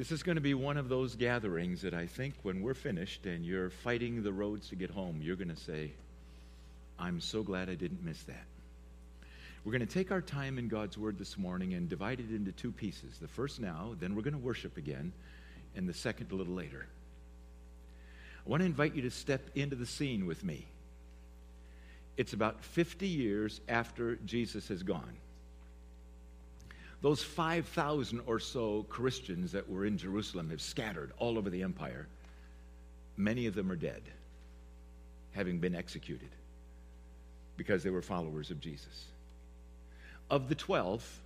This 0.00 0.12
is 0.12 0.22
going 0.22 0.36
to 0.36 0.40
be 0.40 0.54
one 0.54 0.78
of 0.78 0.88
those 0.88 1.14
gatherings 1.14 1.82
that 1.82 1.92
I 1.92 2.06
think 2.06 2.32
when 2.42 2.62
we're 2.62 2.72
finished 2.72 3.26
and 3.26 3.44
you're 3.44 3.68
fighting 3.68 4.22
the 4.22 4.32
roads 4.32 4.70
to 4.70 4.74
get 4.74 4.88
home, 4.88 5.20
you're 5.22 5.36
going 5.36 5.54
to 5.54 5.60
say, 5.60 5.92
I'm 6.98 7.20
so 7.20 7.42
glad 7.42 7.68
I 7.68 7.74
didn't 7.74 8.02
miss 8.02 8.22
that. 8.22 8.46
We're 9.62 9.72
going 9.72 9.86
to 9.86 9.92
take 9.92 10.10
our 10.10 10.22
time 10.22 10.58
in 10.58 10.68
God's 10.68 10.96
Word 10.96 11.18
this 11.18 11.36
morning 11.36 11.74
and 11.74 11.86
divide 11.86 12.18
it 12.18 12.30
into 12.30 12.50
two 12.50 12.72
pieces. 12.72 13.18
The 13.20 13.28
first 13.28 13.60
now, 13.60 13.94
then 14.00 14.14
we're 14.14 14.22
going 14.22 14.32
to 14.32 14.38
worship 14.38 14.78
again, 14.78 15.12
and 15.76 15.86
the 15.86 15.92
second 15.92 16.32
a 16.32 16.34
little 16.34 16.54
later. 16.54 16.86
I 18.46 18.48
want 18.48 18.62
to 18.62 18.66
invite 18.66 18.94
you 18.94 19.02
to 19.02 19.10
step 19.10 19.50
into 19.54 19.76
the 19.76 19.84
scene 19.84 20.24
with 20.24 20.42
me. 20.42 20.64
It's 22.16 22.32
about 22.32 22.64
50 22.64 23.06
years 23.06 23.60
after 23.68 24.16
Jesus 24.24 24.68
has 24.68 24.82
gone. 24.82 25.18
Those 27.02 27.22
5,000 27.22 28.20
or 28.26 28.38
so 28.38 28.84
Christians 28.88 29.52
that 29.52 29.68
were 29.68 29.86
in 29.86 29.96
Jerusalem 29.96 30.50
have 30.50 30.60
scattered 30.60 31.12
all 31.18 31.38
over 31.38 31.48
the 31.48 31.62
empire. 31.62 32.06
Many 33.16 33.46
of 33.46 33.54
them 33.54 33.70
are 33.70 33.76
dead, 33.76 34.02
having 35.32 35.58
been 35.58 35.74
executed 35.74 36.28
because 37.56 37.82
they 37.82 37.90
were 37.90 38.02
followers 38.02 38.50
of 38.50 38.60
Jesus. 38.60 39.06
Of 40.30 40.48
the 40.48 40.54
12 40.54 41.20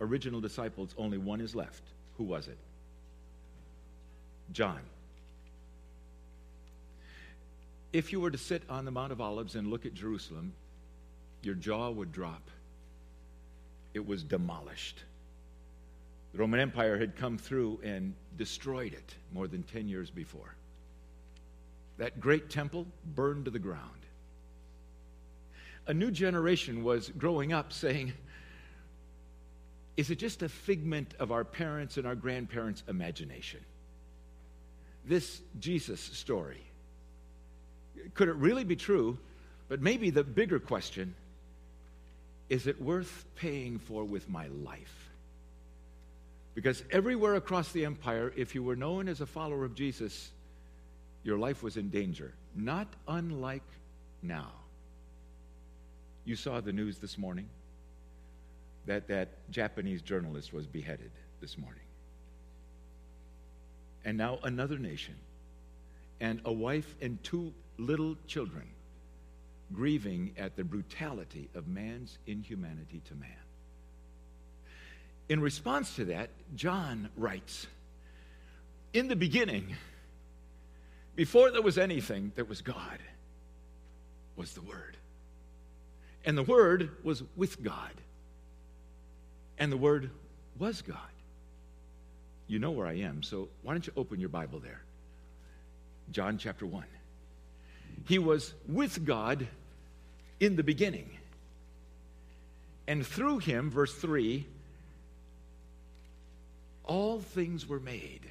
original 0.00 0.40
disciples, 0.40 0.94
only 0.96 1.18
one 1.18 1.40
is 1.40 1.54
left. 1.54 1.82
Who 2.16 2.24
was 2.24 2.48
it? 2.48 2.58
John. 4.52 4.80
If 7.92 8.12
you 8.12 8.20
were 8.20 8.30
to 8.30 8.38
sit 8.38 8.62
on 8.68 8.84
the 8.84 8.90
Mount 8.90 9.12
of 9.12 9.20
Olives 9.20 9.54
and 9.54 9.68
look 9.68 9.84
at 9.84 9.94
Jerusalem, 9.94 10.52
your 11.42 11.54
jaw 11.54 11.90
would 11.90 12.12
drop. 12.12 12.42
It 13.94 14.06
was 14.06 14.22
demolished. 14.22 15.02
The 16.32 16.38
Roman 16.38 16.60
Empire 16.60 16.98
had 16.98 17.16
come 17.16 17.38
through 17.38 17.80
and 17.82 18.14
destroyed 18.36 18.92
it 18.92 19.14
more 19.32 19.48
than 19.48 19.62
10 19.64 19.88
years 19.88 20.10
before. 20.10 20.54
That 21.98 22.20
great 22.20 22.50
temple 22.50 22.86
burned 23.14 23.46
to 23.46 23.50
the 23.50 23.58
ground. 23.58 24.00
A 25.86 25.94
new 25.94 26.10
generation 26.10 26.84
was 26.84 27.08
growing 27.10 27.52
up 27.52 27.72
saying, 27.72 28.12
Is 29.96 30.10
it 30.10 30.18
just 30.18 30.42
a 30.42 30.48
figment 30.48 31.14
of 31.18 31.32
our 31.32 31.44
parents' 31.44 31.96
and 31.96 32.06
our 32.06 32.14
grandparents' 32.14 32.84
imagination? 32.88 33.60
This 35.04 35.40
Jesus 35.58 36.00
story. 36.00 36.62
Could 38.14 38.28
it 38.28 38.36
really 38.36 38.64
be 38.64 38.76
true? 38.76 39.18
But 39.68 39.80
maybe 39.80 40.10
the 40.10 40.24
bigger 40.24 40.58
question 40.58 41.14
is 42.48 42.66
it 42.66 42.80
worth 42.82 43.24
paying 43.36 43.78
for 43.78 44.04
with 44.04 44.28
my 44.28 44.48
life? 44.48 45.09
Because 46.54 46.82
everywhere 46.90 47.36
across 47.36 47.72
the 47.72 47.84
empire, 47.84 48.32
if 48.36 48.54
you 48.54 48.62
were 48.62 48.76
known 48.76 49.08
as 49.08 49.20
a 49.20 49.26
follower 49.26 49.64
of 49.64 49.74
Jesus, 49.74 50.30
your 51.22 51.38
life 51.38 51.62
was 51.62 51.76
in 51.76 51.90
danger. 51.90 52.32
Not 52.54 52.88
unlike 53.06 53.62
now. 54.22 54.52
You 56.24 56.36
saw 56.36 56.60
the 56.60 56.72
news 56.72 56.98
this 56.98 57.16
morning 57.16 57.48
that 58.86 59.08
that 59.08 59.28
Japanese 59.50 60.02
journalist 60.02 60.52
was 60.52 60.66
beheaded 60.66 61.10
this 61.40 61.56
morning. 61.56 61.82
And 64.04 64.16
now 64.16 64.38
another 64.42 64.78
nation, 64.78 65.14
and 66.20 66.40
a 66.44 66.52
wife 66.52 66.94
and 67.00 67.22
two 67.22 67.52
little 67.78 68.16
children 68.26 68.66
grieving 69.72 70.32
at 70.38 70.56
the 70.56 70.64
brutality 70.64 71.48
of 71.54 71.68
man's 71.68 72.18
inhumanity 72.26 73.00
to 73.08 73.14
man. 73.14 73.30
In 75.30 75.40
response 75.40 75.94
to 75.94 76.06
that, 76.06 76.28
John 76.56 77.08
writes 77.16 77.68
In 78.92 79.06
the 79.06 79.14
beginning, 79.14 79.76
before 81.14 81.52
there 81.52 81.62
was 81.62 81.78
anything, 81.78 82.32
there 82.34 82.44
was 82.44 82.62
God, 82.62 82.98
was 84.34 84.54
the 84.54 84.60
Word. 84.60 84.96
And 86.24 86.36
the 86.36 86.42
Word 86.42 86.90
was 87.04 87.22
with 87.36 87.62
God. 87.62 87.92
And 89.56 89.70
the 89.70 89.76
Word 89.76 90.10
was 90.58 90.82
God. 90.82 90.98
You 92.48 92.58
know 92.58 92.72
where 92.72 92.88
I 92.88 92.94
am, 92.94 93.22
so 93.22 93.48
why 93.62 93.72
don't 93.72 93.86
you 93.86 93.92
open 93.96 94.18
your 94.18 94.30
Bible 94.30 94.58
there? 94.58 94.82
John 96.10 96.38
chapter 96.38 96.66
1. 96.66 96.82
He 98.08 98.18
was 98.18 98.52
with 98.66 99.04
God 99.04 99.46
in 100.40 100.56
the 100.56 100.64
beginning. 100.64 101.08
And 102.88 103.06
through 103.06 103.38
him, 103.38 103.70
verse 103.70 103.94
3, 103.94 104.44
all 106.90 107.20
things 107.20 107.68
were 107.68 107.78
made. 107.78 108.22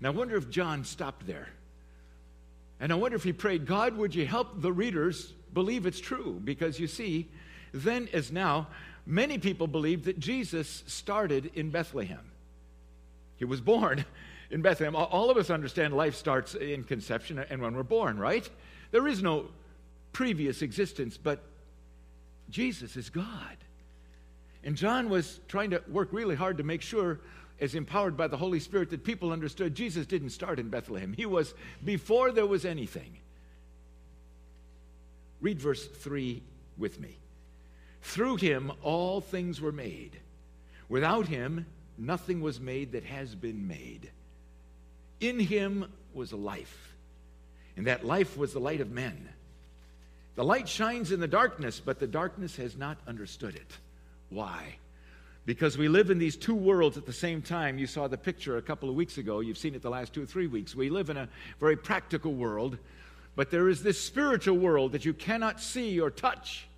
Now, 0.00 0.08
I 0.08 0.12
wonder 0.12 0.36
if 0.36 0.48
John 0.48 0.84
stopped 0.84 1.26
there. 1.26 1.50
And 2.80 2.90
I 2.90 2.94
wonder 2.94 3.14
if 3.14 3.24
he 3.24 3.34
prayed, 3.34 3.66
God, 3.66 3.94
would 3.98 4.14
you 4.14 4.24
help 4.24 4.62
the 4.62 4.72
readers 4.72 5.34
believe 5.52 5.84
it's 5.84 6.00
true? 6.00 6.40
Because 6.42 6.80
you 6.80 6.86
see, 6.86 7.28
then 7.74 8.08
as 8.14 8.32
now, 8.32 8.68
many 9.04 9.36
people 9.36 9.66
believe 9.66 10.06
that 10.06 10.18
Jesus 10.18 10.82
started 10.86 11.50
in 11.54 11.68
Bethlehem. 11.68 12.30
He 13.36 13.44
was 13.44 13.60
born 13.60 14.06
in 14.50 14.62
Bethlehem. 14.62 14.96
All 14.96 15.28
of 15.28 15.36
us 15.36 15.50
understand 15.50 15.92
life 15.92 16.14
starts 16.14 16.54
in 16.54 16.84
conception 16.84 17.38
and 17.38 17.60
when 17.60 17.76
we're 17.76 17.82
born, 17.82 18.18
right? 18.18 18.48
There 18.92 19.06
is 19.06 19.22
no 19.22 19.44
previous 20.14 20.62
existence, 20.62 21.18
but 21.18 21.42
Jesus 22.48 22.96
is 22.96 23.10
God. 23.10 23.58
And 24.64 24.74
John 24.74 25.10
was 25.10 25.40
trying 25.48 25.68
to 25.70 25.82
work 25.86 26.08
really 26.12 26.34
hard 26.34 26.56
to 26.56 26.64
make 26.64 26.80
sure 26.80 27.20
as 27.60 27.74
empowered 27.74 28.16
by 28.16 28.28
the 28.28 28.36
Holy 28.36 28.60
Spirit 28.60 28.90
that 28.90 29.04
people 29.04 29.32
understood 29.32 29.74
Jesus 29.74 30.06
didn't 30.06 30.30
start 30.30 30.58
in 30.58 30.68
Bethlehem. 30.68 31.12
He 31.12 31.26
was 31.26 31.54
before 31.84 32.32
there 32.32 32.46
was 32.46 32.64
anything. 32.64 33.18
Read 35.40 35.60
verse 35.60 35.86
3 35.86 36.42
with 36.76 37.00
me. 37.00 37.16
Through 38.02 38.36
him 38.36 38.72
all 38.82 39.20
things 39.20 39.60
were 39.60 39.72
made. 39.72 40.18
Without 40.88 41.26
him 41.26 41.66
nothing 41.96 42.40
was 42.40 42.60
made 42.60 42.92
that 42.92 43.04
has 43.04 43.34
been 43.34 43.66
made. 43.66 44.10
In 45.20 45.40
him 45.40 45.90
was 46.14 46.32
life, 46.32 46.94
and 47.76 47.86
that 47.86 48.06
life 48.06 48.36
was 48.36 48.52
the 48.52 48.60
light 48.60 48.80
of 48.80 48.90
men. 48.90 49.28
The 50.36 50.44
light 50.44 50.68
shines 50.68 51.10
in 51.10 51.18
the 51.18 51.26
darkness, 51.26 51.80
but 51.84 51.98
the 51.98 52.06
darkness 52.06 52.54
has 52.56 52.76
not 52.76 52.98
understood 53.08 53.56
it. 53.56 53.76
Why? 54.30 54.76
Because 55.48 55.78
we 55.78 55.88
live 55.88 56.10
in 56.10 56.18
these 56.18 56.36
two 56.36 56.54
worlds 56.54 56.98
at 56.98 57.06
the 57.06 57.12
same 57.12 57.40
time. 57.40 57.78
You 57.78 57.86
saw 57.86 58.06
the 58.06 58.18
picture 58.18 58.58
a 58.58 58.62
couple 58.62 58.90
of 58.90 58.94
weeks 58.94 59.16
ago. 59.16 59.40
You've 59.40 59.56
seen 59.56 59.74
it 59.74 59.80
the 59.80 59.88
last 59.88 60.12
two 60.12 60.24
or 60.24 60.26
three 60.26 60.46
weeks. 60.46 60.74
We 60.74 60.90
live 60.90 61.08
in 61.08 61.16
a 61.16 61.26
very 61.58 61.74
practical 61.74 62.34
world, 62.34 62.76
but 63.34 63.50
there 63.50 63.70
is 63.70 63.82
this 63.82 63.98
spiritual 63.98 64.58
world 64.58 64.92
that 64.92 65.06
you 65.06 65.14
cannot 65.14 65.58
see 65.58 65.98
or 66.00 66.10
touch. 66.10 66.68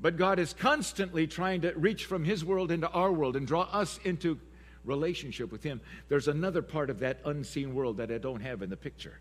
But 0.00 0.16
God 0.16 0.38
is 0.38 0.54
constantly 0.54 1.26
trying 1.26 1.60
to 1.60 1.72
reach 1.72 2.06
from 2.06 2.24
His 2.24 2.42
world 2.42 2.70
into 2.70 2.88
our 2.88 3.12
world 3.12 3.36
and 3.36 3.46
draw 3.46 3.64
us 3.64 4.00
into 4.02 4.38
relationship 4.86 5.52
with 5.52 5.62
Him. 5.62 5.82
There's 6.08 6.26
another 6.26 6.62
part 6.62 6.88
of 6.88 7.00
that 7.00 7.20
unseen 7.26 7.74
world 7.74 7.98
that 7.98 8.10
I 8.10 8.16
don't 8.16 8.40
have 8.40 8.62
in 8.62 8.70
the 8.70 8.78
picture. 8.78 9.20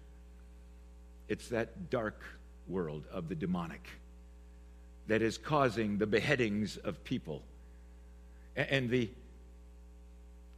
It's 1.27 1.49
that 1.49 1.89
dark 1.89 2.23
world 2.65 3.03
of 3.11 3.27
the 3.27 3.35
demonic 3.35 3.85
that 5.07 5.21
is 5.21 5.37
causing 5.37 5.97
the 5.97 6.07
beheadings 6.07 6.77
of 6.77 7.03
people 7.03 7.43
and 8.57 8.89
the 8.89 9.09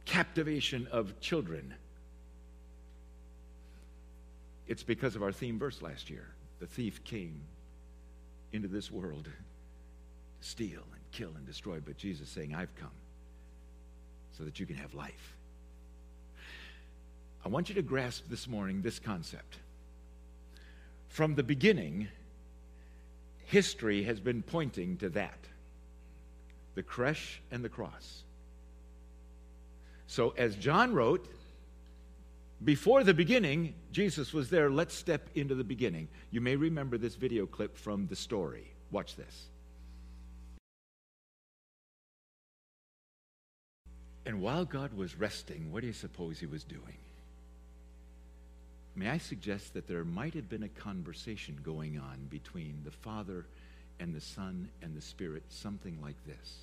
captivation 0.06 0.88
of 0.90 1.20
children. 1.20 1.74
It's 4.66 4.82
because 4.82 5.14
of 5.14 5.22
our 5.22 5.32
theme 5.32 5.58
verse 5.58 5.82
last 5.82 6.10
year. 6.10 6.26
The 6.58 6.66
thief 6.66 7.04
came 7.04 7.40
into 8.52 8.68
this 8.68 8.90
world 8.90 9.24
to 9.24 9.30
steal 10.40 10.80
and 10.92 11.00
kill 11.12 11.30
and 11.36 11.46
destroy, 11.46 11.78
but 11.84 11.96
Jesus 11.96 12.28
saying, 12.28 12.54
I've 12.54 12.74
come 12.76 12.90
so 14.36 14.44
that 14.44 14.58
you 14.58 14.66
can 14.66 14.76
have 14.76 14.94
life. 14.94 15.36
I 17.44 17.48
want 17.48 17.68
you 17.68 17.74
to 17.76 17.82
grasp 17.82 18.24
this 18.28 18.48
morning 18.48 18.82
this 18.82 18.98
concept. 18.98 19.58
From 21.08 21.34
the 21.34 21.42
beginning, 21.42 22.08
history 23.46 24.04
has 24.04 24.20
been 24.20 24.42
pointing 24.42 24.96
to 24.98 25.08
that 25.10 25.38
the 26.74 26.82
creche 26.82 27.40
and 27.50 27.64
the 27.64 27.68
cross. 27.68 28.22
So, 30.06 30.34
as 30.36 30.56
John 30.56 30.92
wrote, 30.92 31.28
before 32.62 33.04
the 33.04 33.14
beginning, 33.14 33.74
Jesus 33.90 34.34
was 34.34 34.50
there. 34.50 34.70
Let's 34.70 34.94
step 34.94 35.28
into 35.34 35.54
the 35.54 35.64
beginning. 35.64 36.08
You 36.30 36.40
may 36.40 36.56
remember 36.56 36.98
this 36.98 37.14
video 37.14 37.46
clip 37.46 37.76
from 37.76 38.06
the 38.06 38.16
story. 38.16 38.70
Watch 38.90 39.16
this. 39.16 39.46
And 44.26 44.42
while 44.42 44.64
God 44.64 44.92
was 44.92 45.16
resting, 45.16 45.72
what 45.72 45.80
do 45.80 45.86
you 45.86 45.92
suppose 45.92 46.38
he 46.38 46.46
was 46.46 46.62
doing? 46.64 46.98
May 48.94 49.08
I 49.08 49.18
suggest 49.18 49.72
that 49.74 49.88
there 49.88 50.04
might 50.04 50.34
have 50.34 50.48
been 50.48 50.64
a 50.64 50.68
conversation 50.68 51.58
going 51.62 51.98
on 51.98 52.26
between 52.28 52.80
the 52.84 52.90
Father 52.90 53.46
and 54.00 54.14
the 54.14 54.20
Son 54.20 54.68
and 54.82 54.96
the 54.96 55.02
Spirit, 55.02 55.44
something 55.50 55.98
like 56.02 56.16
this. 56.26 56.56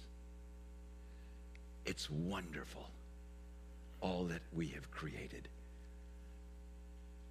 It's 1.85 2.09
wonderful. 2.09 2.89
all 4.01 4.25
that 4.25 4.41
we 4.53 4.67
have 4.69 4.91
created. 4.91 5.47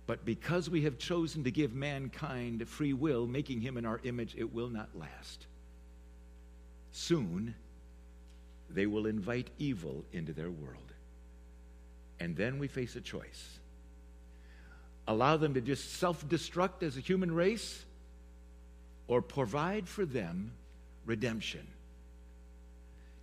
But 0.07 0.25
because 0.25 0.71
we 0.71 0.83
have 0.83 0.99
chosen 0.99 1.45
to 1.45 1.51
give 1.53 1.75
mankind 1.75 2.69
free 2.69 2.93
will, 2.93 3.27
making 3.27 3.61
him 3.61 3.77
in 3.77 3.87
our 3.87 4.01
image, 4.05 4.35
it 4.37 4.53
will 4.55 4.69
not 4.69 4.89
last. 4.95 5.47
Soon, 6.93 7.55
they 8.71 8.87
will 8.87 9.07
invite 9.07 9.51
evil 9.59 10.05
into 10.13 10.33
their 10.33 10.51
world. 10.51 10.93
And 12.21 12.37
then 12.37 12.59
we 12.59 12.69
face 12.69 12.97
a 12.97 13.01
choice 13.01 13.59
allow 15.09 15.37
them 15.37 15.55
to 15.55 15.63
just 15.63 15.95
self 15.95 16.29
destruct 16.29 16.83
as 16.83 16.97
a 16.97 17.01
human 17.01 17.33
race, 17.33 17.86
or 19.09 19.23
provide 19.23 19.89
for 19.89 20.05
them 20.05 20.53
redemption. 21.05 21.67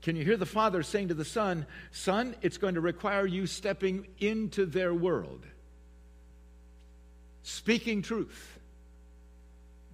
Can 0.01 0.15
you 0.15 0.25
hear 0.25 0.37
the 0.37 0.45
Father 0.45 0.83
saying 0.83 1.07
to 1.09 1.13
the 1.13 1.25
Son, 1.25 1.65
Son, 1.91 2.35
it's 2.41 2.57
going 2.57 2.75
to 2.75 2.81
require 2.81 3.25
you 3.25 3.47
stepping 3.47 4.05
into 4.19 4.65
their 4.65 4.93
world, 4.93 5.45
speaking 7.43 8.01
truth, 8.01 8.59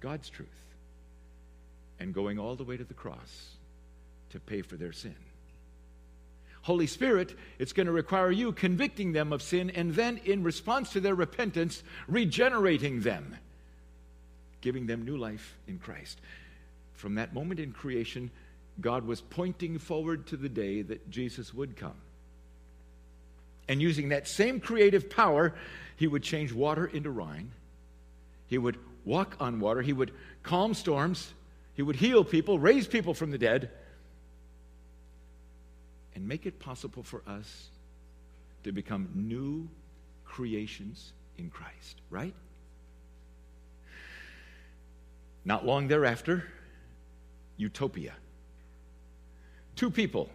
God's 0.00 0.28
truth, 0.28 0.48
and 2.00 2.12
going 2.12 2.40
all 2.40 2.56
the 2.56 2.64
way 2.64 2.76
to 2.76 2.84
the 2.84 2.94
cross 2.94 3.50
to 4.30 4.40
pay 4.40 4.62
for 4.62 4.76
their 4.76 4.92
sin? 4.92 5.14
Holy 6.62 6.88
Spirit, 6.88 7.36
it's 7.58 7.72
going 7.72 7.86
to 7.86 7.92
require 7.92 8.30
you 8.30 8.52
convicting 8.52 9.12
them 9.12 9.32
of 9.32 9.42
sin 9.42 9.70
and 9.70 9.94
then, 9.94 10.20
in 10.24 10.42
response 10.42 10.90
to 10.92 11.00
their 11.00 11.14
repentance, 11.14 11.82
regenerating 12.06 13.00
them, 13.00 13.36
giving 14.60 14.86
them 14.86 15.04
new 15.04 15.16
life 15.16 15.56
in 15.66 15.78
Christ. 15.78 16.20
From 16.94 17.14
that 17.14 17.34
moment 17.34 17.60
in 17.60 17.72
creation, 17.72 18.30
God 18.80 19.06
was 19.06 19.20
pointing 19.20 19.78
forward 19.78 20.26
to 20.28 20.36
the 20.36 20.48
day 20.48 20.82
that 20.82 21.10
Jesus 21.10 21.52
would 21.54 21.76
come. 21.76 21.96
And 23.68 23.80
using 23.80 24.08
that 24.08 24.26
same 24.26 24.60
creative 24.60 25.08
power, 25.08 25.54
he 25.96 26.06
would 26.06 26.22
change 26.22 26.52
water 26.52 26.86
into 26.86 27.12
wine. 27.12 27.52
He 28.46 28.58
would 28.58 28.78
walk 29.04 29.36
on 29.38 29.60
water. 29.60 29.80
He 29.80 29.92
would 29.92 30.12
calm 30.42 30.74
storms. 30.74 31.32
He 31.74 31.82
would 31.82 31.96
heal 31.96 32.24
people, 32.24 32.58
raise 32.58 32.86
people 32.86 33.14
from 33.14 33.30
the 33.30 33.38
dead 33.38 33.70
and 36.14 36.26
make 36.26 36.46
it 36.46 36.58
possible 36.58 37.02
for 37.02 37.22
us 37.26 37.68
to 38.64 38.72
become 38.72 39.08
new 39.14 39.68
creations 40.24 41.12
in 41.38 41.48
Christ, 41.48 42.00
right? 42.10 42.34
Not 45.50 45.66
long 45.66 45.88
thereafter, 45.88 46.44
utopia. 47.56 48.14
Two 49.74 49.90
people 49.90 50.30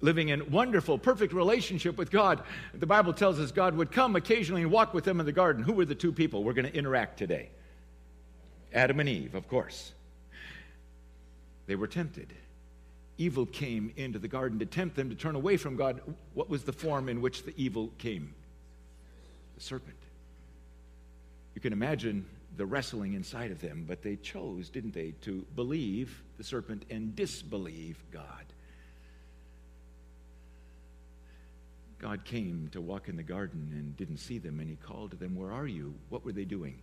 living 0.00 0.30
in 0.30 0.50
wonderful, 0.50 0.96
perfect 0.96 1.34
relationship 1.34 1.98
with 1.98 2.10
God. 2.10 2.42
The 2.72 2.86
Bible 2.86 3.12
tells 3.12 3.38
us 3.38 3.52
God 3.52 3.76
would 3.76 3.92
come 3.92 4.16
occasionally 4.16 4.62
and 4.62 4.70
walk 4.70 4.94
with 4.94 5.04
them 5.04 5.20
in 5.20 5.26
the 5.26 5.32
garden. 5.32 5.62
Who 5.62 5.74
were 5.74 5.84
the 5.84 5.94
two 5.94 6.12
people 6.12 6.44
we're 6.44 6.54
going 6.54 6.64
to 6.64 6.74
interact 6.74 7.18
today? 7.18 7.50
Adam 8.72 9.00
and 9.00 9.08
Eve, 9.10 9.34
of 9.34 9.48
course. 9.48 9.92
They 11.66 11.76
were 11.76 11.86
tempted 11.86 12.32
evil 13.18 13.44
came 13.44 13.92
into 13.96 14.18
the 14.18 14.28
garden 14.28 14.58
to 14.60 14.66
tempt 14.66 14.96
them 14.96 15.10
to 15.10 15.14
turn 15.14 15.34
away 15.34 15.58
from 15.58 15.76
God, 15.76 16.00
what 16.32 16.48
was 16.48 16.64
the 16.64 16.72
form 16.72 17.10
in 17.10 17.20
which 17.20 17.44
the 17.44 17.52
evil 17.58 17.90
came? 17.98 18.34
The 19.56 19.62
serpent. 19.62 19.96
You 21.54 21.60
can 21.60 21.74
imagine 21.74 22.24
the 22.56 22.66
wrestling 22.66 23.14
inside 23.14 23.50
of 23.50 23.60
them, 23.60 23.84
but 23.86 24.02
they 24.02 24.16
chose, 24.16 24.68
didn't 24.68 24.94
they, 24.94 25.12
to 25.22 25.44
believe 25.54 26.22
the 26.38 26.44
serpent 26.44 26.84
and 26.90 27.14
disbelieve 27.14 28.02
God. 28.10 28.44
God 31.98 32.24
came 32.24 32.68
to 32.72 32.80
walk 32.80 33.08
in 33.08 33.16
the 33.16 33.22
garden 33.22 33.70
and 33.72 33.96
didn't 33.96 34.18
see 34.18 34.38
them, 34.38 34.60
and 34.60 34.68
he 34.68 34.76
called 34.76 35.10
to 35.12 35.16
them, 35.16 35.34
Where 35.34 35.52
are 35.52 35.66
you? 35.66 35.94
What 36.08 36.24
were 36.24 36.32
they 36.32 36.44
doing? 36.44 36.78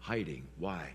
Hiding. 0.00 0.44
Why? 0.58 0.92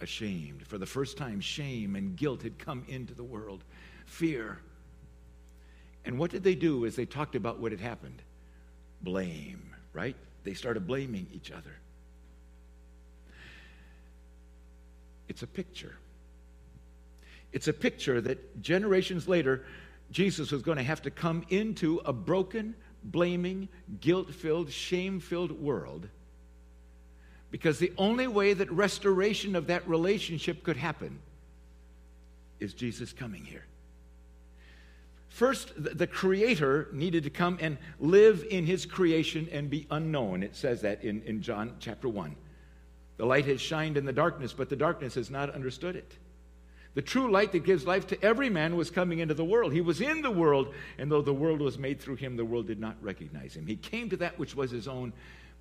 ashamed. 0.00 0.66
For 0.66 0.78
the 0.78 0.86
first 0.86 1.16
time, 1.16 1.40
shame 1.40 1.96
and 1.96 2.16
guilt 2.16 2.42
had 2.42 2.58
come 2.58 2.84
into 2.88 3.14
the 3.14 3.24
world, 3.24 3.64
fear. 4.06 4.58
And 6.04 6.18
what 6.18 6.30
did 6.30 6.44
they 6.44 6.54
do 6.54 6.86
as 6.86 6.96
they 6.96 7.04
talked 7.04 7.34
about 7.34 7.58
what 7.58 7.72
had 7.72 7.80
happened? 7.80 8.22
Blame, 9.02 9.74
right? 9.92 10.16
They 10.44 10.54
started 10.54 10.86
blaming 10.86 11.26
each 11.32 11.50
other. 11.50 11.76
It's 15.28 15.42
a 15.42 15.46
picture. 15.46 15.96
It's 17.52 17.68
a 17.68 17.72
picture 17.72 18.20
that 18.20 18.62
generations 18.62 19.28
later, 19.28 19.64
Jesus 20.10 20.50
was 20.50 20.62
going 20.62 20.78
to 20.78 20.84
have 20.84 21.02
to 21.02 21.10
come 21.10 21.44
into 21.48 22.00
a 22.04 22.12
broken, 22.12 22.74
blaming, 23.04 23.68
guilt 24.00 24.34
filled, 24.34 24.70
shame 24.70 25.20
filled 25.20 25.52
world 25.52 26.08
because 27.50 27.78
the 27.78 27.92
only 27.96 28.26
way 28.26 28.52
that 28.52 28.70
restoration 28.70 29.56
of 29.56 29.68
that 29.68 29.88
relationship 29.88 30.62
could 30.62 30.76
happen 30.76 31.18
is 32.60 32.74
Jesus 32.74 33.12
coming 33.12 33.44
here. 33.44 33.64
First, 35.28 35.72
the 35.76 36.06
Creator 36.06 36.88
needed 36.92 37.22
to 37.24 37.30
come 37.30 37.58
and 37.60 37.78
live 38.00 38.44
in 38.50 38.66
His 38.66 38.84
creation 38.84 39.48
and 39.52 39.70
be 39.70 39.86
unknown. 39.90 40.42
It 40.42 40.56
says 40.56 40.80
that 40.82 41.04
in, 41.04 41.22
in 41.22 41.42
John 41.42 41.76
chapter 41.78 42.08
1. 42.08 42.34
The 43.18 43.26
light 43.26 43.44
has 43.46 43.60
shined 43.60 43.96
in 43.96 44.06
the 44.06 44.12
darkness, 44.12 44.52
but 44.52 44.68
the 44.68 44.76
darkness 44.76 45.16
has 45.16 45.30
not 45.30 45.50
understood 45.50 45.96
it. 45.96 46.16
The 46.94 47.02
true 47.02 47.30
light 47.30 47.52
that 47.52 47.64
gives 47.64 47.86
life 47.86 48.06
to 48.08 48.24
every 48.24 48.48
man 48.48 48.74
was 48.74 48.90
coming 48.90 49.18
into 49.18 49.34
the 49.34 49.44
world. 49.44 49.72
He 49.72 49.80
was 49.80 50.00
in 50.00 50.22
the 50.22 50.30
world, 50.30 50.72
and 50.96 51.12
though 51.12 51.22
the 51.22 51.34
world 51.34 51.60
was 51.60 51.78
made 51.78 52.00
through 52.00 52.16
him, 52.16 52.36
the 52.36 52.44
world 52.44 52.66
did 52.66 52.80
not 52.80 52.96
recognize 53.02 53.54
him. 53.54 53.66
He 53.66 53.76
came 53.76 54.08
to 54.10 54.16
that 54.18 54.38
which 54.38 54.56
was 54.56 54.70
his 54.70 54.88
own, 54.88 55.12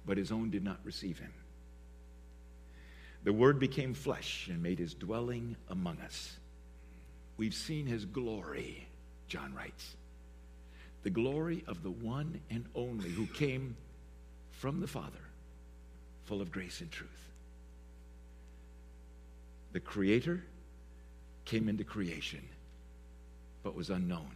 but 0.06 0.18
his 0.18 0.32
own 0.32 0.50
did 0.50 0.64
not 0.64 0.80
receive 0.84 1.20
him. 1.20 1.34
The 3.24 3.34
Word 3.34 3.60
became 3.60 3.94
flesh 3.94 4.48
and 4.50 4.64
made 4.64 4.80
his 4.80 4.94
dwelling 4.94 5.58
among 5.70 6.00
us. 6.00 6.38
We've 7.36 7.54
seen 7.54 7.86
his 7.86 8.06
glory, 8.06 8.88
John 9.28 9.54
writes. 9.54 9.96
The 11.04 11.10
glory 11.10 11.64
of 11.68 11.84
the 11.84 11.92
one 11.92 12.40
and 12.50 12.66
only 12.74 13.10
who 13.10 13.28
came 13.28 13.76
from 14.52 14.80
the 14.80 14.88
Father, 14.88 15.20
full 16.24 16.42
of 16.42 16.52
grace 16.52 16.82
and 16.82 16.90
truth. 16.90 17.10
The 19.74 19.80
Creator 19.80 20.44
came 21.46 21.70
into 21.70 21.84
creation, 21.84 22.42
but 23.64 23.76
was 23.76 23.90
unknown. 23.90 24.32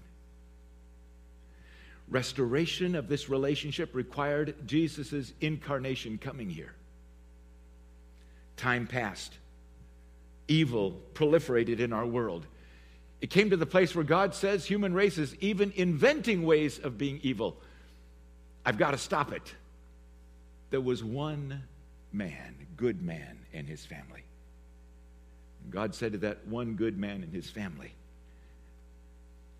Restoration 2.09 2.95
of 2.95 3.07
this 3.07 3.29
relationship 3.29 3.95
required 3.95 4.55
Jesus' 4.67 5.33
incarnation 5.39 6.17
coming 6.17 6.49
here. 6.49 6.73
Time 8.57 8.85
passed. 8.85 9.33
Evil 10.47 10.99
proliferated 11.13 11.79
in 11.79 11.93
our 11.93 12.05
world. 12.05 12.45
It 13.21 13.29
came 13.29 13.49
to 13.51 13.57
the 13.57 13.65
place 13.65 13.95
where 13.95 14.03
God 14.03 14.35
says 14.35 14.65
human 14.65 14.93
race 14.93 15.17
is 15.17 15.35
even 15.39 15.71
inventing 15.75 16.43
ways 16.43 16.79
of 16.79 16.97
being 16.97 17.19
evil. 17.23 17.57
I've 18.65 18.77
got 18.77 18.91
to 18.91 18.97
stop 18.97 19.31
it. 19.31 19.55
There 20.69 20.81
was 20.81 21.03
one 21.03 21.63
man, 22.11 22.55
good 22.75 23.01
man, 23.01 23.37
and 23.53 23.67
his 23.67 23.85
family. 23.85 24.23
God 25.69 25.95
said 25.95 26.13
to 26.13 26.17
that 26.19 26.45
one 26.47 26.75
good 26.75 26.97
man 26.97 27.23
and 27.23 27.33
his 27.33 27.49
family, 27.49 27.93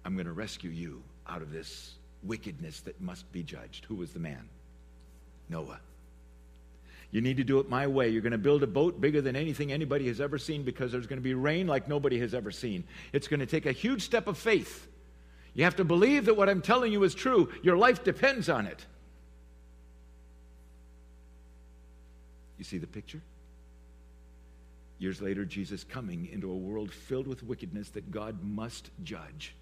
I'm 0.03 0.15
going 0.15 0.25
to 0.25 0.33
rescue 0.33 0.71
you 0.71 1.03
out 1.27 1.41
of 1.41 1.51
this 1.51 1.93
wickedness 2.23 2.81
that 2.81 2.99
must 2.99 3.31
be 3.31 3.43
judged. 3.43 3.85
Who 3.85 3.95
was 3.95 4.11
the 4.11 4.19
man? 4.19 4.49
Noah. 5.49 5.79
You 7.11 7.21
need 7.21 7.37
to 7.37 7.43
do 7.43 7.59
it 7.59 7.69
my 7.69 7.87
way. 7.87 8.09
You're 8.09 8.21
going 8.21 8.31
to 8.31 8.37
build 8.37 8.63
a 8.63 8.67
boat 8.67 9.01
bigger 9.01 9.21
than 9.21 9.35
anything 9.35 9.71
anybody 9.71 10.07
has 10.07 10.21
ever 10.21 10.37
seen 10.37 10.63
because 10.63 10.91
there's 10.91 11.07
going 11.07 11.19
to 11.19 11.23
be 11.23 11.33
rain 11.33 11.67
like 11.67 11.87
nobody 11.87 12.19
has 12.19 12.33
ever 12.33 12.51
seen. 12.51 12.85
It's 13.11 13.27
going 13.27 13.41
to 13.41 13.45
take 13.45 13.65
a 13.65 13.73
huge 13.73 14.01
step 14.01 14.27
of 14.27 14.37
faith. 14.37 14.87
You 15.53 15.65
have 15.65 15.75
to 15.75 15.83
believe 15.83 16.25
that 16.25 16.37
what 16.37 16.47
I'm 16.47 16.61
telling 16.61 16.93
you 16.93 17.03
is 17.03 17.13
true. 17.13 17.49
Your 17.61 17.75
life 17.75 18.03
depends 18.03 18.47
on 18.47 18.65
it. 18.65 18.85
You 22.57 22.63
see 22.63 22.77
the 22.77 22.87
picture? 22.87 23.21
Years 25.01 25.19
later, 25.19 25.45
Jesus 25.45 25.83
coming 25.83 26.29
into 26.31 26.51
a 26.51 26.55
world 26.55 26.93
filled 26.93 27.25
with 27.25 27.41
wickedness 27.41 27.89
that 27.89 28.11
God 28.11 28.37
must 28.43 28.91
judge. 29.03 29.55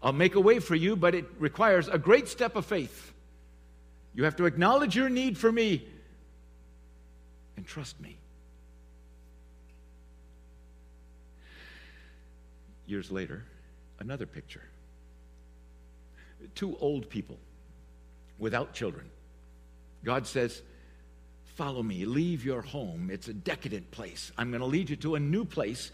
I'll 0.00 0.12
make 0.12 0.36
a 0.36 0.40
way 0.40 0.60
for 0.60 0.76
you, 0.76 0.94
but 0.94 1.16
it 1.16 1.24
requires 1.40 1.88
a 1.88 1.98
great 1.98 2.28
step 2.28 2.54
of 2.54 2.64
faith. 2.64 3.12
You 4.14 4.22
have 4.22 4.36
to 4.36 4.46
acknowledge 4.46 4.94
your 4.94 5.08
need 5.08 5.36
for 5.36 5.50
me 5.50 5.84
and 7.56 7.66
trust 7.66 8.00
me. 8.00 8.16
Years 12.86 13.10
later, 13.10 13.42
another 13.98 14.26
picture. 14.26 14.62
Two 16.54 16.76
old 16.78 17.10
people 17.10 17.38
without 18.38 18.74
children. 18.74 19.10
God 20.04 20.28
says, 20.28 20.62
Follow 21.62 21.84
me, 21.84 22.04
leave 22.06 22.44
your 22.44 22.60
home. 22.60 23.08
It's 23.08 23.28
a 23.28 23.32
decadent 23.32 23.88
place. 23.92 24.32
I'm 24.36 24.50
going 24.50 24.62
to 24.62 24.66
lead 24.66 24.90
you 24.90 24.96
to 24.96 25.14
a 25.14 25.20
new 25.20 25.44
place, 25.44 25.92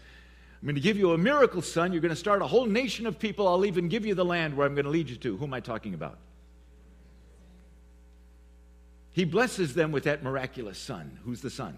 I'm 0.59 0.65
going 0.65 0.73
to 0.73 0.81
give 0.81 0.97
you 0.97 1.13
a 1.13 1.17
miracle 1.19 1.61
son. 1.61 1.93
You're 1.93 2.01
going 2.01 2.09
to 2.09 2.15
start 2.15 2.41
a 2.41 2.47
whole 2.47 2.65
nation 2.65 3.05
of 3.05 3.19
people. 3.19 3.47
I'll 3.47 3.63
even 3.63 3.87
give 3.87 4.03
you 4.03 4.15
the 4.15 4.25
land 4.25 4.57
where 4.57 4.65
I'm 4.65 4.73
going 4.73 4.85
to 4.85 4.89
lead 4.89 5.11
you 5.11 5.15
to. 5.17 5.37
Who 5.37 5.45
am 5.45 5.53
I 5.53 5.59
talking 5.59 5.93
about? 5.93 6.17
He 9.11 9.25
blesses 9.25 9.75
them 9.75 9.91
with 9.91 10.05
that 10.05 10.23
miraculous 10.23 10.79
son. 10.79 11.19
Who's 11.23 11.41
the 11.41 11.51
son? 11.51 11.77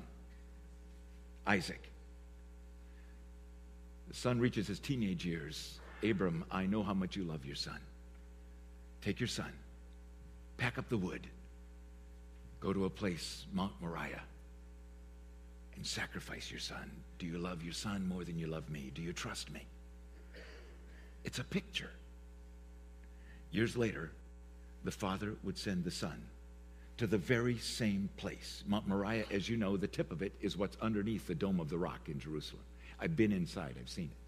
Isaac. 1.46 1.82
The 4.08 4.16
son 4.16 4.40
reaches 4.40 4.68
his 4.68 4.80
teenage 4.80 5.26
years. 5.26 5.82
Abram, 6.02 6.46
I 6.50 6.66
know 6.66 6.82
how 6.82 6.94
much 6.94 7.18
you 7.18 7.26
love 7.26 7.46
your 7.46 7.56
son. 7.56 7.80
Take 9.02 9.20
your 9.20 9.28
son, 9.28 9.52
pack 10.56 10.78
up 10.78 10.88
the 10.88 10.98
wood, 10.98 11.28
go 12.62 12.72
to 12.72 12.86
a 12.86 12.90
place, 12.90 13.46
Mount 13.54 13.74
Moriah, 13.82 14.22
and 15.76 15.86
sacrifice 15.86 16.50
your 16.50 16.60
son. 16.60 16.90
Do 17.20 17.26
you 17.26 17.38
love 17.38 17.64
your 17.64 17.74
son 17.74 18.08
more 18.08 18.24
than 18.24 18.38
you 18.38 18.48
love 18.48 18.70
me? 18.70 18.92
Do 18.94 19.02
you 19.02 19.14
trust 19.14 19.52
me? 19.52 19.66
It's 21.24 21.40
a 21.40 21.44
picture. 21.44 21.90
Years 23.52 23.76
later, 23.76 24.12
the 24.84 24.92
father 24.92 25.34
would 25.44 25.58
send 25.58 25.84
the 25.84 25.92
son 25.92 26.22
to 26.98 27.08
the 27.08 27.18
very 27.18 27.58
same 27.58 28.10
place. 28.18 28.64
Mount 28.68 28.88
Moriah, 28.88 29.26
as 29.32 29.50
you 29.50 29.58
know, 29.58 29.76
the 29.76 29.88
tip 29.88 30.12
of 30.12 30.22
it 30.22 30.34
is 30.40 30.56
what's 30.56 30.78
underneath 30.82 31.28
the 31.28 31.36
Dome 31.36 31.60
of 31.60 31.70
the 31.70 31.78
Rock 31.78 32.08
in 32.08 32.20
Jerusalem. 32.20 32.64
I've 33.00 33.16
been 33.16 33.32
inside, 33.32 33.76
I've 33.80 33.90
seen 33.90 34.12
it. 34.12 34.22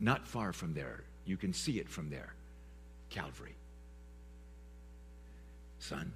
Not 0.00 0.26
far 0.26 0.52
from 0.52 0.74
there, 0.74 1.02
you 1.26 1.36
can 1.36 1.52
see 1.52 1.78
it 1.78 1.88
from 1.88 2.10
there 2.10 2.32
Calvary. 3.10 3.54
Son, 5.78 6.12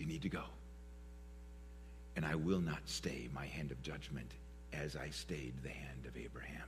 you 0.00 0.06
need 0.06 0.22
to 0.22 0.28
go. 0.28 0.44
And 2.16 2.24
I 2.24 2.34
will 2.34 2.60
not 2.60 2.80
stay 2.86 3.28
my 3.32 3.46
hand 3.46 3.70
of 3.70 3.82
judgment 3.82 4.30
as 4.72 4.96
I 4.96 5.10
stayed 5.10 5.54
the 5.62 5.68
hand 5.68 6.06
of 6.06 6.16
Abraham. 6.16 6.66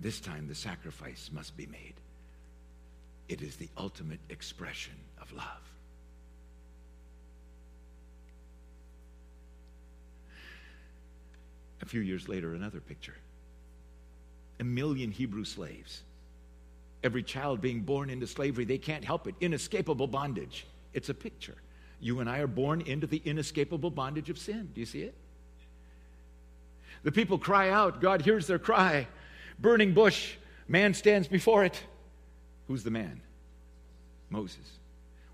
This 0.00 0.20
time 0.20 0.48
the 0.48 0.54
sacrifice 0.54 1.30
must 1.32 1.56
be 1.56 1.66
made. 1.66 1.94
It 3.28 3.40
is 3.40 3.56
the 3.56 3.68
ultimate 3.78 4.18
expression 4.28 4.94
of 5.20 5.32
love. 5.32 5.46
A 11.80 11.86
few 11.86 12.00
years 12.00 12.28
later, 12.28 12.54
another 12.54 12.80
picture. 12.80 13.16
A 14.60 14.64
million 14.64 15.10
Hebrew 15.10 15.44
slaves. 15.44 16.02
Every 17.02 17.22
child 17.22 17.60
being 17.60 17.80
born 17.80 18.10
into 18.10 18.26
slavery, 18.26 18.64
they 18.64 18.78
can't 18.78 19.04
help 19.04 19.26
it. 19.26 19.34
Inescapable 19.40 20.06
bondage. 20.06 20.66
It's 20.94 21.08
a 21.08 21.14
picture. 21.14 21.56
You 22.00 22.20
and 22.20 22.28
I 22.28 22.38
are 22.38 22.46
born 22.46 22.80
into 22.80 23.06
the 23.06 23.22
inescapable 23.24 23.90
bondage 23.90 24.28
of 24.28 24.38
sin. 24.38 24.70
Do 24.74 24.80
you 24.80 24.86
see 24.86 25.02
it? 25.02 25.14
The 27.04 27.12
people 27.12 27.38
cry 27.38 27.70
out, 27.70 28.00
God 28.00 28.22
hears 28.22 28.46
their 28.46 28.58
cry. 28.58 29.06
Burning 29.58 29.94
bush, 29.94 30.34
man 30.68 30.94
stands 30.94 31.28
before 31.28 31.64
it. 31.64 31.80
Who's 32.68 32.84
the 32.84 32.90
man? 32.90 33.20
Moses. 34.30 34.78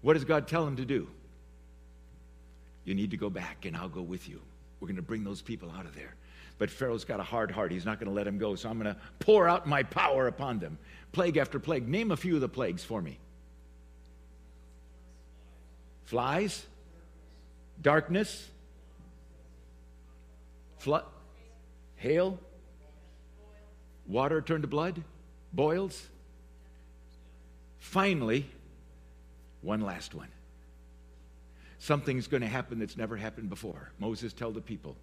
What 0.00 0.14
does 0.14 0.24
God 0.24 0.46
tell 0.46 0.66
him 0.66 0.76
to 0.76 0.84
do? 0.84 1.08
You 2.84 2.94
need 2.94 3.10
to 3.10 3.16
go 3.16 3.28
back, 3.28 3.64
and 3.64 3.76
I'll 3.76 3.88
go 3.88 4.02
with 4.02 4.28
you. 4.28 4.40
We're 4.80 4.86
going 4.86 4.96
to 4.96 5.02
bring 5.02 5.24
those 5.24 5.42
people 5.42 5.70
out 5.70 5.84
of 5.84 5.94
there. 5.94 6.14
But 6.58 6.70
Pharaoh's 6.70 7.04
got 7.04 7.20
a 7.20 7.24
hard 7.24 7.50
heart. 7.50 7.70
He's 7.70 7.84
not 7.84 8.00
going 8.00 8.08
to 8.08 8.14
let 8.14 8.24
them 8.24 8.38
go, 8.38 8.54
so 8.54 8.68
I'm 8.68 8.78
going 8.78 8.94
to 8.94 9.00
pour 9.20 9.48
out 9.48 9.66
my 9.66 9.82
power 9.82 10.26
upon 10.26 10.58
them. 10.58 10.78
Plague 11.12 11.36
after 11.36 11.58
plague. 11.58 11.88
Name 11.88 12.10
a 12.10 12.16
few 12.16 12.34
of 12.34 12.40
the 12.40 12.48
plagues 12.48 12.82
for 12.82 13.00
me 13.00 13.18
flies, 16.08 16.64
darkness, 17.82 18.48
flood, 20.78 21.04
hail, 21.96 22.38
water 24.06 24.40
turned 24.40 24.62
to 24.62 24.68
blood, 24.68 25.02
boils. 25.52 26.08
Finally, 27.78 28.46
one 29.60 29.82
last 29.82 30.14
one. 30.14 30.28
Something's 31.78 32.26
going 32.26 32.40
to 32.40 32.48
happen 32.48 32.78
that's 32.78 32.96
never 32.96 33.14
happened 33.14 33.50
before. 33.50 33.90
Moses 33.98 34.32
told 34.32 34.54
the 34.54 34.62
people, 34.62 34.96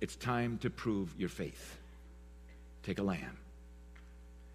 it's 0.00 0.16
time 0.16 0.56
to 0.62 0.70
prove 0.70 1.14
your 1.18 1.28
faith. 1.28 1.76
Take 2.82 2.98
a 2.98 3.02
lamb, 3.02 3.36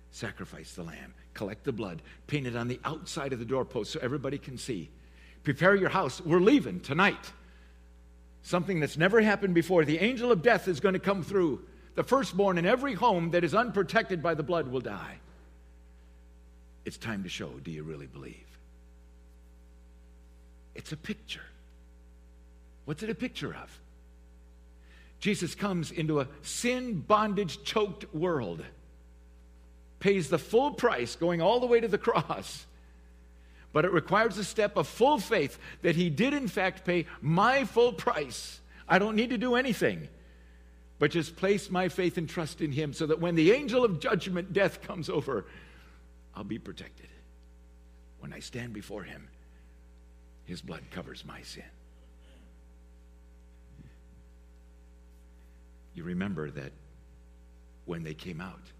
sacrifice 0.10 0.74
the 0.74 0.82
lamb, 0.82 1.14
collect 1.36 1.64
the 1.64 1.72
blood, 1.72 2.02
paint 2.26 2.48
it 2.48 2.56
on 2.56 2.70
the 2.70 2.80
outside 2.84 3.34
of 3.34 3.40
the 3.40 3.46
doorpost 3.46 3.92
so 3.92 4.00
everybody 4.02 4.40
can 4.40 4.58
see. 4.58 4.90
Prepare 5.46 5.76
your 5.76 5.90
house. 5.90 6.20
We're 6.20 6.40
leaving 6.40 6.82
tonight. 6.82 7.32
Something 8.42 8.80
that's 8.80 8.98
never 8.98 9.22
happened 9.22 9.54
before. 9.54 9.86
The 9.86 10.00
angel 10.00 10.32
of 10.32 10.42
death 10.42 10.68
is 10.68 10.80
going 10.80 10.94
to 10.94 11.00
come 11.00 11.24
through. 11.24 11.62
The 11.94 12.04
firstborn 12.04 12.58
in 12.58 12.66
every 12.66 12.96
home 12.96 13.32
that 13.32 13.44
is 13.44 13.56
unprotected 13.56 14.22
by 14.22 14.34
the 14.34 14.44
blood 14.44 14.68
will 14.68 14.82
die. 14.82 15.20
It's 16.84 16.98
time 16.98 17.24
to 17.24 17.30
show 17.30 17.50
do 17.64 17.72
you 17.72 17.84
really 17.84 18.08
believe? 18.08 18.36
It's 20.74 20.92
a 20.92 20.98
picture. 20.98 21.46
What's 22.84 23.02
it 23.02 23.10
a 23.10 23.16
picture 23.16 23.56
of? 23.56 23.80
Jesus 25.20 25.56
comes 25.56 25.92
into 25.92 26.20
a 26.20 26.28
sin 26.42 27.00
bondage 27.00 27.64
choked 27.64 28.14
world, 28.14 28.64
pays 30.00 30.30
the 30.30 30.38
full 30.38 30.72
price 30.72 31.16
going 31.16 31.42
all 31.42 31.60
the 31.60 31.66
way 31.66 31.80
to 31.80 31.88
the 31.88 31.98
cross. 31.98 32.66
But 33.76 33.84
it 33.84 33.92
requires 33.92 34.38
a 34.38 34.46
step 34.46 34.78
of 34.78 34.88
full 34.88 35.20
faith 35.20 35.60
that 35.82 35.98
he 35.98 36.10
did, 36.10 36.34
in 36.34 36.48
fact, 36.48 36.86
pay 36.86 37.08
my 37.20 37.66
full 37.66 37.92
price. 37.92 38.62
I 38.88 39.00
don't 39.00 39.18
need 39.18 39.32
to 39.32 39.38
do 39.38 39.56
anything, 39.56 40.08
but 40.98 41.12
just 41.12 41.36
place 41.36 41.70
my 41.70 41.90
faith 41.90 42.18
and 42.18 42.30
trust 42.30 42.62
in 42.62 42.72
him 42.72 42.94
so 42.94 43.06
that 43.06 43.20
when 43.20 43.36
the 43.36 43.52
angel 43.52 43.84
of 43.84 44.00
judgment, 44.00 44.54
death, 44.54 44.82
comes 44.82 45.10
over, 45.10 45.46
I'll 46.34 46.46
be 46.46 46.58
protected. 46.58 47.10
When 48.20 48.32
I 48.32 48.40
stand 48.40 48.72
before 48.72 49.04
him, 49.04 49.28
his 50.46 50.62
blood 50.62 50.84
covers 50.90 51.26
my 51.26 51.42
sin. 51.42 51.66
You 55.96 56.06
remember 56.06 56.50
that 56.50 56.72
when 57.84 58.04
they 58.04 58.14
came 58.14 58.40
out, 58.40 58.72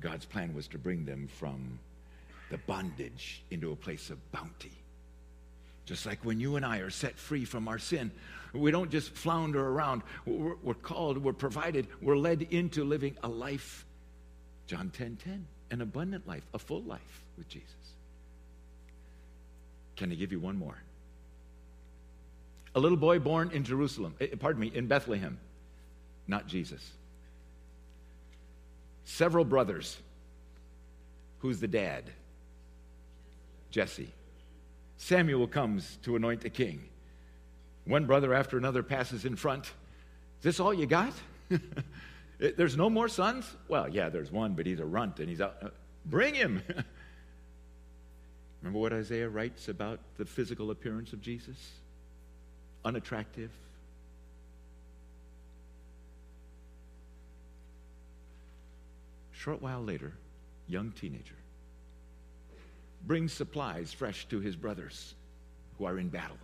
God's 0.00 0.24
plan 0.24 0.54
was 0.54 0.68
to 0.68 0.78
bring 0.78 1.04
them 1.04 1.26
from 1.26 1.80
the 2.50 2.58
bondage 2.58 3.42
into 3.50 3.72
a 3.72 3.76
place 3.76 4.10
of 4.10 4.32
bounty. 4.32 4.72
Just 5.84 6.06
like 6.06 6.24
when 6.24 6.40
you 6.40 6.56
and 6.56 6.64
I 6.64 6.78
are 6.78 6.90
set 6.90 7.18
free 7.18 7.44
from 7.44 7.68
our 7.68 7.78
sin, 7.78 8.10
we 8.52 8.70
don't 8.70 8.90
just 8.90 9.10
flounder 9.14 9.66
around. 9.66 10.02
We're, 10.26 10.54
we're 10.62 10.74
called, 10.74 11.18
we're 11.18 11.32
provided, 11.32 11.86
we're 12.00 12.16
led 12.16 12.42
into 12.50 12.84
living 12.84 13.16
a 13.22 13.28
life, 13.28 13.86
John 14.66 14.90
10 14.90 15.16
10, 15.16 15.46
an 15.70 15.80
abundant 15.80 16.26
life, 16.26 16.44
a 16.54 16.58
full 16.58 16.82
life 16.82 17.22
with 17.36 17.48
Jesus. 17.48 17.70
Can 19.96 20.12
I 20.12 20.14
give 20.14 20.32
you 20.32 20.40
one 20.40 20.56
more? 20.56 20.76
A 22.74 22.80
little 22.80 22.98
boy 22.98 23.18
born 23.18 23.50
in 23.52 23.64
Jerusalem, 23.64 24.14
eh, 24.20 24.28
pardon 24.38 24.60
me, 24.60 24.70
in 24.72 24.86
Bethlehem, 24.86 25.38
not 26.26 26.46
Jesus. 26.46 26.92
Several 29.04 29.44
brothers. 29.44 29.96
Who's 31.40 31.60
the 31.60 31.68
dad? 31.68 32.04
Jesse. 33.70 34.12
Samuel 34.96 35.46
comes 35.46 35.98
to 36.02 36.16
anoint 36.16 36.44
a 36.44 36.50
king. 36.50 36.88
One 37.84 38.06
brother 38.06 38.34
after 38.34 38.58
another 38.58 38.82
passes 38.82 39.24
in 39.24 39.36
front. 39.36 39.66
Is 39.66 40.42
this 40.42 40.60
all 40.60 40.74
you 40.74 40.86
got? 40.86 41.12
there's 42.38 42.76
no 42.76 42.90
more 42.90 43.08
sons? 43.08 43.56
Well, 43.68 43.88
yeah, 43.88 44.08
there's 44.08 44.30
one, 44.30 44.54
but 44.54 44.66
he's 44.66 44.80
a 44.80 44.84
runt 44.84 45.20
and 45.20 45.28
he's 45.28 45.40
out. 45.40 45.56
Uh, 45.62 45.68
bring 46.04 46.34
him. 46.34 46.62
Remember 48.62 48.78
what 48.80 48.92
Isaiah 48.92 49.28
writes 49.28 49.68
about 49.68 50.00
the 50.16 50.24
physical 50.24 50.70
appearance 50.70 51.12
of 51.12 51.20
Jesus? 51.20 51.56
Unattractive. 52.84 53.50
Short 59.32 59.62
while 59.62 59.82
later, 59.82 60.12
young 60.66 60.90
teenager 60.90 61.37
brings 63.06 63.32
supplies 63.32 63.92
fresh 63.92 64.26
to 64.26 64.40
his 64.40 64.56
brothers 64.56 65.14
who 65.78 65.84
are 65.84 65.98
in 65.98 66.08
battle. 66.08 66.38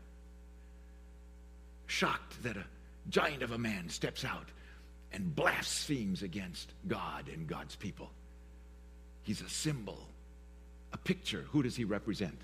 Shocked 1.87 2.43
that 2.43 2.57
a 2.57 2.65
giant 3.11 3.43
of 3.43 3.53
a 3.53 3.59
man 3.59 3.89
steps 3.89 4.25
out 4.25 4.49
and 5.13 5.35
blasphemes 5.35 6.23
against 6.23 6.73
God 6.89 7.29
and 7.33 7.47
God's 7.47 7.77
people. 7.77 8.11
He's 9.23 9.41
a 9.41 9.49
symbol 9.49 9.99
a 10.95 10.97
picture. 10.97 11.45
Who 11.51 11.63
does 11.63 11.77
he 11.77 11.85
represent? 11.85 12.39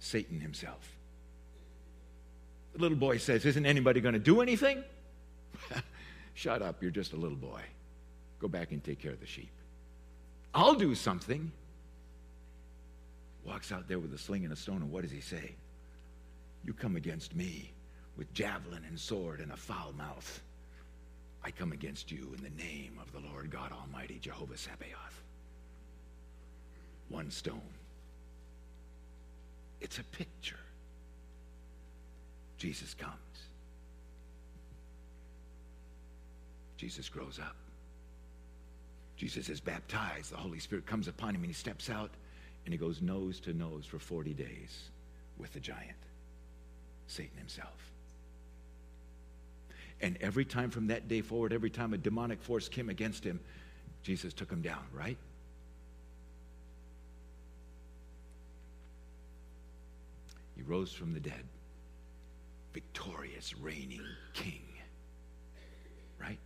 Satan 0.00 0.40
himself. 0.40 0.96
The 2.72 2.80
little 2.80 2.96
boy 2.96 3.18
says, 3.18 3.44
Isn't 3.44 3.66
anybody 3.66 4.00
going 4.00 4.14
to 4.14 4.18
do 4.18 4.40
anything? 4.40 4.82
Shut 6.34 6.62
up, 6.62 6.82
you're 6.82 6.90
just 6.90 7.12
a 7.12 7.16
little 7.16 7.36
boy. 7.36 7.60
Go 8.40 8.48
back 8.48 8.72
and 8.72 8.82
take 8.82 9.00
care 9.00 9.12
of 9.12 9.20
the 9.20 9.26
sheep. 9.26 9.50
I'll 10.54 10.74
do 10.74 10.94
something. 10.94 11.52
Walks 13.44 13.72
out 13.72 13.88
there 13.88 13.98
with 13.98 14.12
a 14.12 14.18
sling 14.18 14.44
and 14.44 14.52
a 14.52 14.56
stone, 14.56 14.82
and 14.82 14.90
what 14.90 15.02
does 15.02 15.10
he 15.10 15.20
say? 15.20 15.54
You 16.64 16.72
come 16.72 16.96
against 16.96 17.34
me 17.34 17.72
with 18.16 18.32
javelin 18.34 18.84
and 18.86 18.98
sword 18.98 19.40
and 19.40 19.52
a 19.52 19.56
foul 19.56 19.92
mouth. 19.96 20.42
I 21.44 21.50
come 21.50 21.72
against 21.72 22.10
you 22.10 22.34
in 22.36 22.42
the 22.42 22.62
name 22.62 22.98
of 23.00 23.12
the 23.12 23.26
Lord 23.30 23.50
God 23.50 23.72
Almighty, 23.72 24.18
Jehovah 24.20 24.56
Sabaoth. 24.56 25.22
One 27.08 27.30
stone. 27.30 27.60
It's 29.80 29.98
a 29.98 30.04
picture. 30.04 30.58
Jesus 32.58 32.92
comes. 32.92 33.14
Jesus 36.76 37.08
grows 37.08 37.38
up. 37.38 37.56
Jesus 39.16 39.48
is 39.48 39.60
baptized. 39.60 40.32
The 40.32 40.36
Holy 40.36 40.58
Spirit 40.58 40.86
comes 40.86 41.08
upon 41.08 41.30
him 41.34 41.42
and 41.42 41.46
he 41.46 41.52
steps 41.52 41.88
out 41.88 42.10
and 42.68 42.72
he 42.74 42.76
goes 42.78 43.00
nose 43.00 43.40
to 43.40 43.54
nose 43.54 43.86
for 43.86 43.98
40 43.98 44.34
days 44.34 44.90
with 45.38 45.50
the 45.54 45.58
giant, 45.58 45.96
Satan 47.06 47.38
himself. 47.38 47.90
And 50.02 50.18
every 50.20 50.44
time 50.44 50.68
from 50.68 50.88
that 50.88 51.08
day 51.08 51.22
forward, 51.22 51.54
every 51.54 51.70
time 51.70 51.94
a 51.94 51.96
demonic 51.96 52.42
force 52.42 52.68
came 52.68 52.90
against 52.90 53.24
him, 53.24 53.40
Jesus 54.02 54.34
took 54.34 54.50
him 54.52 54.60
down, 54.60 54.82
right? 54.92 55.16
He 60.54 60.60
rose 60.60 60.92
from 60.92 61.14
the 61.14 61.20
dead, 61.20 61.44
victorious, 62.74 63.56
reigning 63.56 64.04
king, 64.34 64.60
right? 66.20 66.38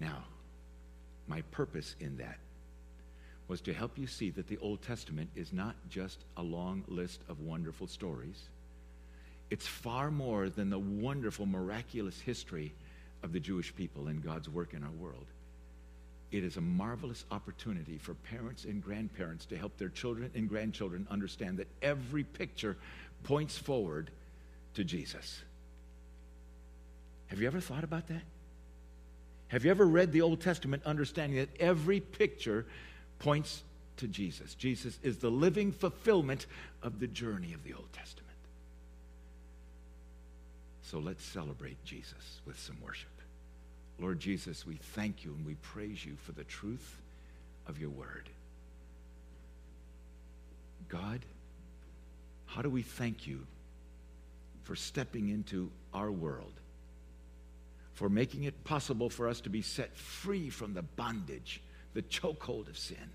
Now, 0.00 0.24
my 1.28 1.42
purpose 1.50 1.96
in 2.00 2.16
that 2.18 2.38
was 3.48 3.60
to 3.62 3.72
help 3.72 3.96
you 3.96 4.06
see 4.06 4.30
that 4.30 4.48
the 4.48 4.58
Old 4.58 4.82
Testament 4.82 5.30
is 5.36 5.52
not 5.52 5.76
just 5.88 6.24
a 6.36 6.42
long 6.42 6.82
list 6.88 7.20
of 7.28 7.40
wonderful 7.40 7.86
stories. 7.86 8.42
It's 9.50 9.66
far 9.66 10.10
more 10.10 10.48
than 10.48 10.70
the 10.70 10.78
wonderful, 10.78 11.46
miraculous 11.46 12.20
history 12.20 12.72
of 13.22 13.32
the 13.32 13.40
Jewish 13.40 13.74
people 13.74 14.08
and 14.08 14.22
God's 14.22 14.48
work 14.48 14.74
in 14.74 14.82
our 14.82 14.90
world. 14.90 15.26
It 16.32 16.42
is 16.42 16.56
a 16.56 16.60
marvelous 16.60 17.24
opportunity 17.30 17.98
for 17.98 18.14
parents 18.14 18.64
and 18.64 18.82
grandparents 18.82 19.46
to 19.46 19.56
help 19.56 19.76
their 19.78 19.88
children 19.88 20.30
and 20.34 20.48
grandchildren 20.48 21.06
understand 21.08 21.58
that 21.58 21.68
every 21.82 22.24
picture 22.24 22.76
points 23.22 23.56
forward 23.56 24.10
to 24.74 24.82
Jesus. 24.82 25.40
Have 27.28 27.40
you 27.40 27.46
ever 27.46 27.60
thought 27.60 27.84
about 27.84 28.08
that? 28.08 28.22
Have 29.48 29.64
you 29.64 29.70
ever 29.70 29.86
read 29.86 30.12
the 30.12 30.22
Old 30.22 30.40
Testament 30.40 30.82
understanding 30.84 31.38
that 31.38 31.48
every 31.60 32.00
picture 32.00 32.66
points 33.18 33.62
to 33.98 34.08
Jesus? 34.08 34.54
Jesus 34.54 34.98
is 35.02 35.18
the 35.18 35.30
living 35.30 35.72
fulfillment 35.72 36.46
of 36.82 36.98
the 36.98 37.06
journey 37.06 37.52
of 37.52 37.62
the 37.62 37.74
Old 37.74 37.92
Testament. 37.92 38.26
So 40.82 40.98
let's 40.98 41.24
celebrate 41.24 41.82
Jesus 41.84 42.40
with 42.44 42.58
some 42.58 42.76
worship. 42.84 43.08
Lord 43.98 44.20
Jesus, 44.20 44.66
we 44.66 44.76
thank 44.76 45.24
you 45.24 45.32
and 45.32 45.46
we 45.46 45.54
praise 45.54 46.04
you 46.04 46.16
for 46.16 46.32
the 46.32 46.44
truth 46.44 46.96
of 47.66 47.80
your 47.80 47.90
word. 47.90 48.28
God, 50.88 51.20
how 52.46 52.62
do 52.62 52.70
we 52.70 52.82
thank 52.82 53.26
you 53.26 53.46
for 54.64 54.76
stepping 54.76 55.28
into 55.28 55.70
our 55.94 56.10
world? 56.10 56.52
For 57.96 58.10
making 58.10 58.44
it 58.44 58.62
possible 58.62 59.08
for 59.08 59.26
us 59.26 59.40
to 59.40 59.48
be 59.48 59.62
set 59.62 59.96
free 59.96 60.50
from 60.50 60.74
the 60.74 60.82
bondage, 60.82 61.62
the 61.94 62.02
chokehold 62.02 62.68
of 62.68 62.76
sin. 62.76 63.10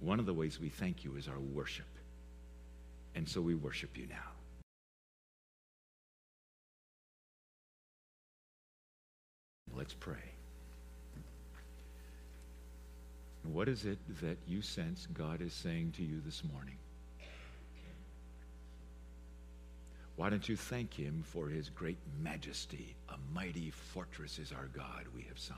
One 0.00 0.18
of 0.18 0.26
the 0.26 0.34
ways 0.34 0.58
we 0.60 0.68
thank 0.68 1.04
you 1.04 1.14
is 1.14 1.28
our 1.28 1.38
worship. 1.38 1.86
And 3.14 3.28
so 3.28 3.40
we 3.40 3.54
worship 3.54 3.96
you 3.96 4.08
now. 4.08 4.16
Let's 9.72 9.94
pray. 9.94 10.16
What 13.44 13.68
is 13.68 13.84
it 13.84 13.98
that 14.22 14.38
you 14.48 14.60
sense 14.60 15.06
God 15.14 15.40
is 15.40 15.52
saying 15.52 15.92
to 15.98 16.02
you 16.02 16.20
this 16.24 16.42
morning? 16.42 16.78
Why 20.16 20.30
don't 20.30 20.48
you 20.48 20.56
thank 20.56 20.94
him 20.94 21.24
for 21.26 21.48
his 21.48 21.70
great 21.70 21.98
majesty? 22.22 22.94
A 23.08 23.16
mighty 23.34 23.70
fortress 23.70 24.38
is 24.38 24.52
our 24.52 24.68
God, 24.76 25.06
we 25.14 25.22
have 25.22 25.38
sung. 25.38 25.56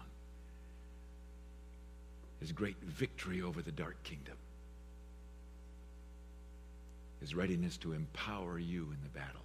His 2.40 2.52
great 2.52 2.80
victory 2.82 3.42
over 3.42 3.60
the 3.60 3.72
dark 3.72 4.02
kingdom. 4.02 4.36
His 7.20 7.34
readiness 7.34 7.76
to 7.78 7.92
empower 7.92 8.58
you 8.58 8.82
in 8.82 8.98
the 9.02 9.18
battle. 9.18 9.42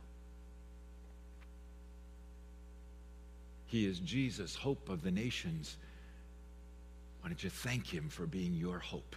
He 3.68 3.86
is 3.86 4.00
Jesus, 4.00 4.56
hope 4.56 4.90
of 4.90 5.02
the 5.02 5.12
nations. 5.12 5.78
Why 7.22 7.30
don't 7.30 7.44
you 7.44 7.50
thank 7.50 7.88
him 7.88 8.10
for 8.10 8.26
being 8.26 8.54
your 8.54 8.80
hope 8.80 9.16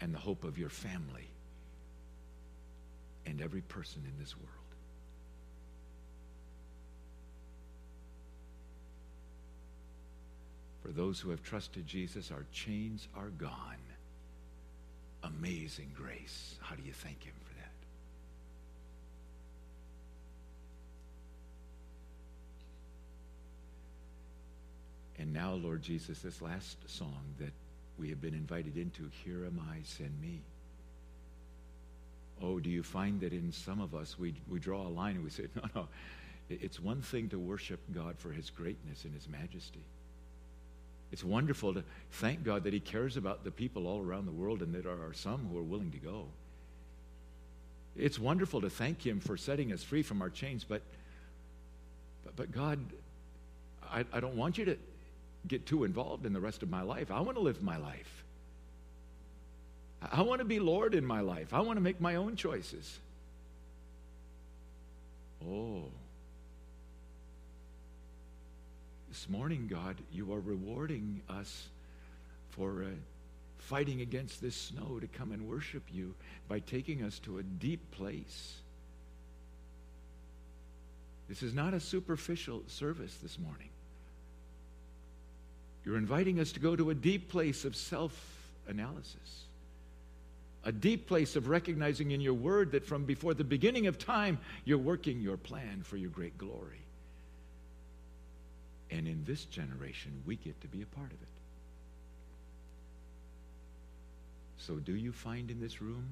and 0.00 0.14
the 0.14 0.18
hope 0.18 0.44
of 0.44 0.58
your 0.58 0.70
family 0.70 1.28
and 3.26 3.40
every 3.40 3.62
person 3.62 4.02
in 4.04 4.18
this 4.18 4.36
world. 4.36 4.50
For 10.82 10.92
those 10.92 11.18
who 11.18 11.30
have 11.30 11.42
trusted 11.42 11.86
Jesus, 11.86 12.30
our 12.30 12.44
chains 12.52 13.08
are 13.16 13.30
gone. 13.30 13.78
Amazing 15.22 15.92
grace. 15.96 16.56
How 16.60 16.76
do 16.76 16.82
you 16.82 16.92
thank 16.92 17.22
Him 17.22 17.32
for 17.42 17.54
that? 17.54 17.70
And 25.22 25.32
now, 25.32 25.54
Lord 25.54 25.80
Jesus, 25.80 26.18
this 26.18 26.42
last 26.42 26.76
song 26.86 27.22
that 27.38 27.52
we 27.98 28.10
have 28.10 28.20
been 28.20 28.34
invited 28.34 28.76
into, 28.76 29.08
Here 29.24 29.46
Am 29.46 29.58
I, 29.70 29.78
Send 29.84 30.20
Me. 30.20 30.42
Oh, 32.42 32.58
do 32.58 32.70
you 32.70 32.82
find 32.82 33.20
that 33.20 33.32
in 33.32 33.52
some 33.52 33.80
of 33.80 33.94
us 33.94 34.18
we, 34.18 34.34
we 34.48 34.58
draw 34.58 34.86
a 34.86 34.88
line 34.88 35.16
and 35.16 35.24
we 35.24 35.30
say, 35.30 35.46
no, 35.54 35.62
no, 35.74 35.88
it's 36.50 36.80
one 36.80 37.00
thing 37.00 37.28
to 37.30 37.38
worship 37.38 37.80
God 37.92 38.16
for 38.18 38.30
his 38.30 38.50
greatness 38.50 39.04
and 39.04 39.14
his 39.14 39.28
majesty. 39.28 39.84
It's 41.12 41.24
wonderful 41.24 41.74
to 41.74 41.84
thank 42.10 42.42
God 42.42 42.64
that 42.64 42.72
he 42.72 42.80
cares 42.80 43.16
about 43.16 43.44
the 43.44 43.50
people 43.50 43.86
all 43.86 44.00
around 44.00 44.26
the 44.26 44.32
world 44.32 44.62
and 44.62 44.74
that 44.74 44.84
there 44.84 44.92
are 44.92 45.12
some 45.12 45.48
who 45.50 45.58
are 45.58 45.62
willing 45.62 45.92
to 45.92 45.98
go. 45.98 46.26
It's 47.96 48.18
wonderful 48.18 48.60
to 48.62 48.70
thank 48.70 49.06
him 49.06 49.20
for 49.20 49.36
setting 49.36 49.72
us 49.72 49.82
free 49.82 50.02
from 50.02 50.20
our 50.20 50.30
chains, 50.30 50.64
but, 50.64 50.82
but, 52.24 52.34
but 52.34 52.52
God, 52.52 52.80
I, 53.88 54.04
I 54.12 54.20
don't 54.20 54.36
want 54.36 54.58
you 54.58 54.64
to 54.64 54.76
get 55.46 55.66
too 55.66 55.84
involved 55.84 56.26
in 56.26 56.32
the 56.32 56.40
rest 56.40 56.62
of 56.62 56.70
my 56.70 56.82
life. 56.82 57.10
I 57.10 57.20
want 57.20 57.36
to 57.36 57.42
live 57.42 57.62
my 57.62 57.76
life. 57.76 58.23
I 60.12 60.22
want 60.22 60.40
to 60.40 60.44
be 60.44 60.58
Lord 60.58 60.94
in 60.94 61.04
my 61.04 61.20
life. 61.20 61.54
I 61.54 61.60
want 61.60 61.76
to 61.76 61.82
make 61.82 62.00
my 62.00 62.16
own 62.16 62.36
choices. 62.36 62.98
Oh. 65.46 65.84
This 69.08 69.28
morning, 69.28 69.68
God, 69.70 69.96
you 70.12 70.32
are 70.32 70.40
rewarding 70.40 71.20
us 71.28 71.68
for 72.50 72.84
uh, 72.84 72.88
fighting 73.58 74.00
against 74.00 74.42
this 74.42 74.56
snow 74.56 74.98
to 75.00 75.06
come 75.06 75.32
and 75.32 75.48
worship 75.48 75.84
you 75.92 76.14
by 76.48 76.58
taking 76.58 77.02
us 77.02 77.18
to 77.20 77.38
a 77.38 77.42
deep 77.42 77.90
place. 77.92 78.56
This 81.28 81.42
is 81.42 81.54
not 81.54 81.72
a 81.72 81.80
superficial 81.80 82.62
service 82.66 83.16
this 83.22 83.38
morning. 83.38 83.68
You're 85.84 85.96
inviting 85.96 86.40
us 86.40 86.52
to 86.52 86.60
go 86.60 86.76
to 86.76 86.90
a 86.90 86.94
deep 86.94 87.30
place 87.30 87.64
of 87.64 87.76
self 87.76 88.12
analysis 88.66 89.43
a 90.64 90.72
deep 90.72 91.06
place 91.06 91.36
of 91.36 91.48
recognizing 91.48 92.10
in 92.10 92.20
your 92.20 92.34
word 92.34 92.72
that 92.72 92.86
from 92.86 93.04
before 93.04 93.34
the 93.34 93.44
beginning 93.44 93.86
of 93.86 93.98
time, 93.98 94.38
you're 94.64 94.78
working 94.78 95.20
your 95.20 95.36
plan 95.36 95.82
for 95.84 95.96
your 95.96 96.10
great 96.10 96.36
glory. 96.38 96.80
And 98.90 99.06
in 99.06 99.22
this 99.24 99.44
generation, 99.44 100.22
we 100.26 100.36
get 100.36 100.60
to 100.62 100.68
be 100.68 100.82
a 100.82 100.86
part 100.86 101.06
of 101.06 101.20
it. 101.20 101.28
So, 104.56 104.76
do 104.76 104.94
you 104.94 105.12
find 105.12 105.50
in 105.50 105.60
this 105.60 105.82
room 105.82 106.06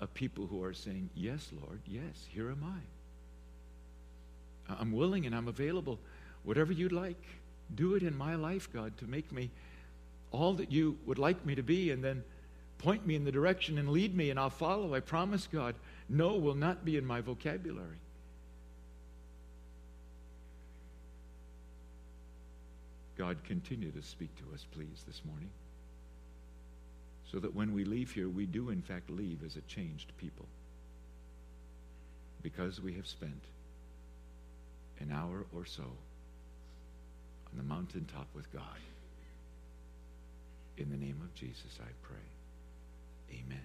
a 0.00 0.06
people 0.06 0.46
who 0.46 0.64
are 0.64 0.74
saying, 0.74 1.10
Yes, 1.14 1.50
Lord, 1.62 1.80
yes, 1.86 2.26
here 2.28 2.50
am 2.50 2.64
I. 2.64 2.80
I'm 4.80 4.92
willing 4.92 5.26
and 5.26 5.34
I'm 5.34 5.48
available. 5.48 5.98
Whatever 6.44 6.72
you'd 6.72 6.92
like, 6.92 7.22
do 7.74 7.94
it 7.94 8.02
in 8.02 8.16
my 8.16 8.34
life, 8.34 8.72
God, 8.72 8.96
to 8.98 9.06
make 9.06 9.30
me 9.30 9.50
all 10.30 10.54
that 10.54 10.72
you 10.72 10.96
would 11.06 11.18
like 11.18 11.44
me 11.46 11.54
to 11.54 11.62
be, 11.62 11.90
and 11.90 12.02
then 12.02 12.22
Point 12.78 13.06
me 13.06 13.16
in 13.16 13.24
the 13.24 13.32
direction 13.32 13.78
and 13.78 13.90
lead 13.90 14.16
me, 14.16 14.30
and 14.30 14.38
I'll 14.38 14.50
follow. 14.50 14.94
I 14.94 15.00
promise, 15.00 15.48
God. 15.50 15.74
No 16.08 16.36
will 16.36 16.54
not 16.54 16.84
be 16.84 16.96
in 16.96 17.04
my 17.04 17.20
vocabulary. 17.20 17.98
God, 23.16 23.36
continue 23.44 23.90
to 23.90 24.02
speak 24.02 24.30
to 24.36 24.44
us, 24.54 24.64
please, 24.72 25.02
this 25.06 25.22
morning. 25.24 25.50
So 27.32 27.40
that 27.40 27.54
when 27.54 27.74
we 27.74 27.84
leave 27.84 28.12
here, 28.12 28.28
we 28.28 28.46
do, 28.46 28.70
in 28.70 28.80
fact, 28.80 29.10
leave 29.10 29.44
as 29.44 29.56
a 29.56 29.60
changed 29.62 30.12
people. 30.18 30.46
because 32.42 32.80
we 32.80 32.94
have 32.94 33.06
spent 33.06 33.42
an 35.00 35.12
hour 35.12 35.44
or 35.54 35.64
so 35.64 35.82
on 35.82 37.56
the 37.56 37.62
mountaintop 37.62 38.26
with 38.34 38.50
God. 38.52 38.62
In 40.76 40.90
the 40.90 40.96
name 40.96 41.20
of 41.22 41.34
Jesus, 41.34 41.78
I 41.80 41.90
pray. 42.02 42.37
Amen 43.32 43.60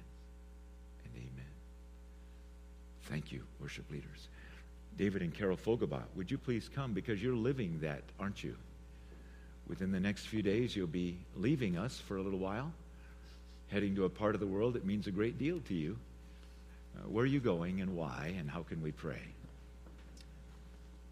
and 1.05 1.13
amen. 1.15 1.51
Thank 3.03 3.31
you, 3.31 3.43
worship 3.59 3.89
leaders. 3.91 4.27
David 4.97 5.21
and 5.21 5.33
Carol 5.33 5.57
Fogelbach, 5.57 6.03
would 6.15 6.29
you 6.29 6.37
please 6.37 6.69
come 6.73 6.93
because 6.93 7.21
you're 7.21 7.35
living 7.35 7.79
that, 7.81 8.03
aren't 8.19 8.43
you? 8.43 8.55
Within 9.67 9.91
the 9.91 9.99
next 9.99 10.27
few 10.27 10.41
days, 10.41 10.75
you'll 10.75 10.87
be 10.87 11.17
leaving 11.35 11.77
us 11.77 11.99
for 11.99 12.17
a 12.17 12.21
little 12.21 12.39
while, 12.39 12.71
heading 13.69 13.95
to 13.95 14.05
a 14.05 14.09
part 14.09 14.35
of 14.35 14.41
the 14.41 14.47
world 14.47 14.73
that 14.73 14.85
means 14.85 15.07
a 15.07 15.11
great 15.11 15.39
deal 15.39 15.59
to 15.67 15.73
you. 15.73 15.97
Uh, 16.95 17.09
where 17.09 17.23
are 17.23 17.27
you 17.27 17.39
going 17.39 17.81
and 17.81 17.95
why, 17.95 18.35
and 18.37 18.49
how 18.49 18.61
can 18.61 18.81
we 18.83 18.91
pray? 18.91 19.21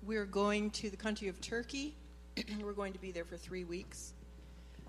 We're 0.04 0.26
going 0.26 0.70
to 0.72 0.90
the 0.90 0.98
country 0.98 1.28
of 1.28 1.40
Turkey. 1.42 1.94
We're 2.62 2.74
going 2.74 2.94
to 2.94 3.00
be 3.00 3.12
there 3.12 3.26
for 3.26 3.38
three 3.38 3.64
weeks. 3.64 4.14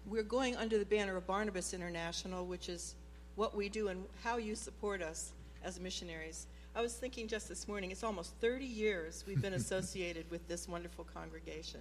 We're 0.07 0.22
going 0.22 0.57
under 0.57 0.79
the 0.79 0.85
banner 0.85 1.16
of 1.16 1.27
Barnabas 1.27 1.75
International, 1.75 2.44
which 2.46 2.68
is 2.68 2.94
what 3.37 3.57
we 3.57 3.68
do 3.68 3.88
and 3.88 4.05
how 4.23 4.37
you 4.37 4.55
support 4.55 5.03
us 5.03 5.33
as 5.64 5.81
missionaries. 5.81 6.47
I 6.75 6.81
was 6.81 6.95
thinking 6.95 7.29
just 7.29 7.49
this 7.49 7.68
morning, 7.68 7.90
it's 7.90 8.03
almost 8.03 8.35
30 8.40 8.64
years 8.64 9.25
we've 9.27 9.42
been 9.42 9.55
associated 9.62 10.31
with 10.31 10.47
this 10.49 10.68
wonderful 10.68 11.05
congregation. 11.05 11.81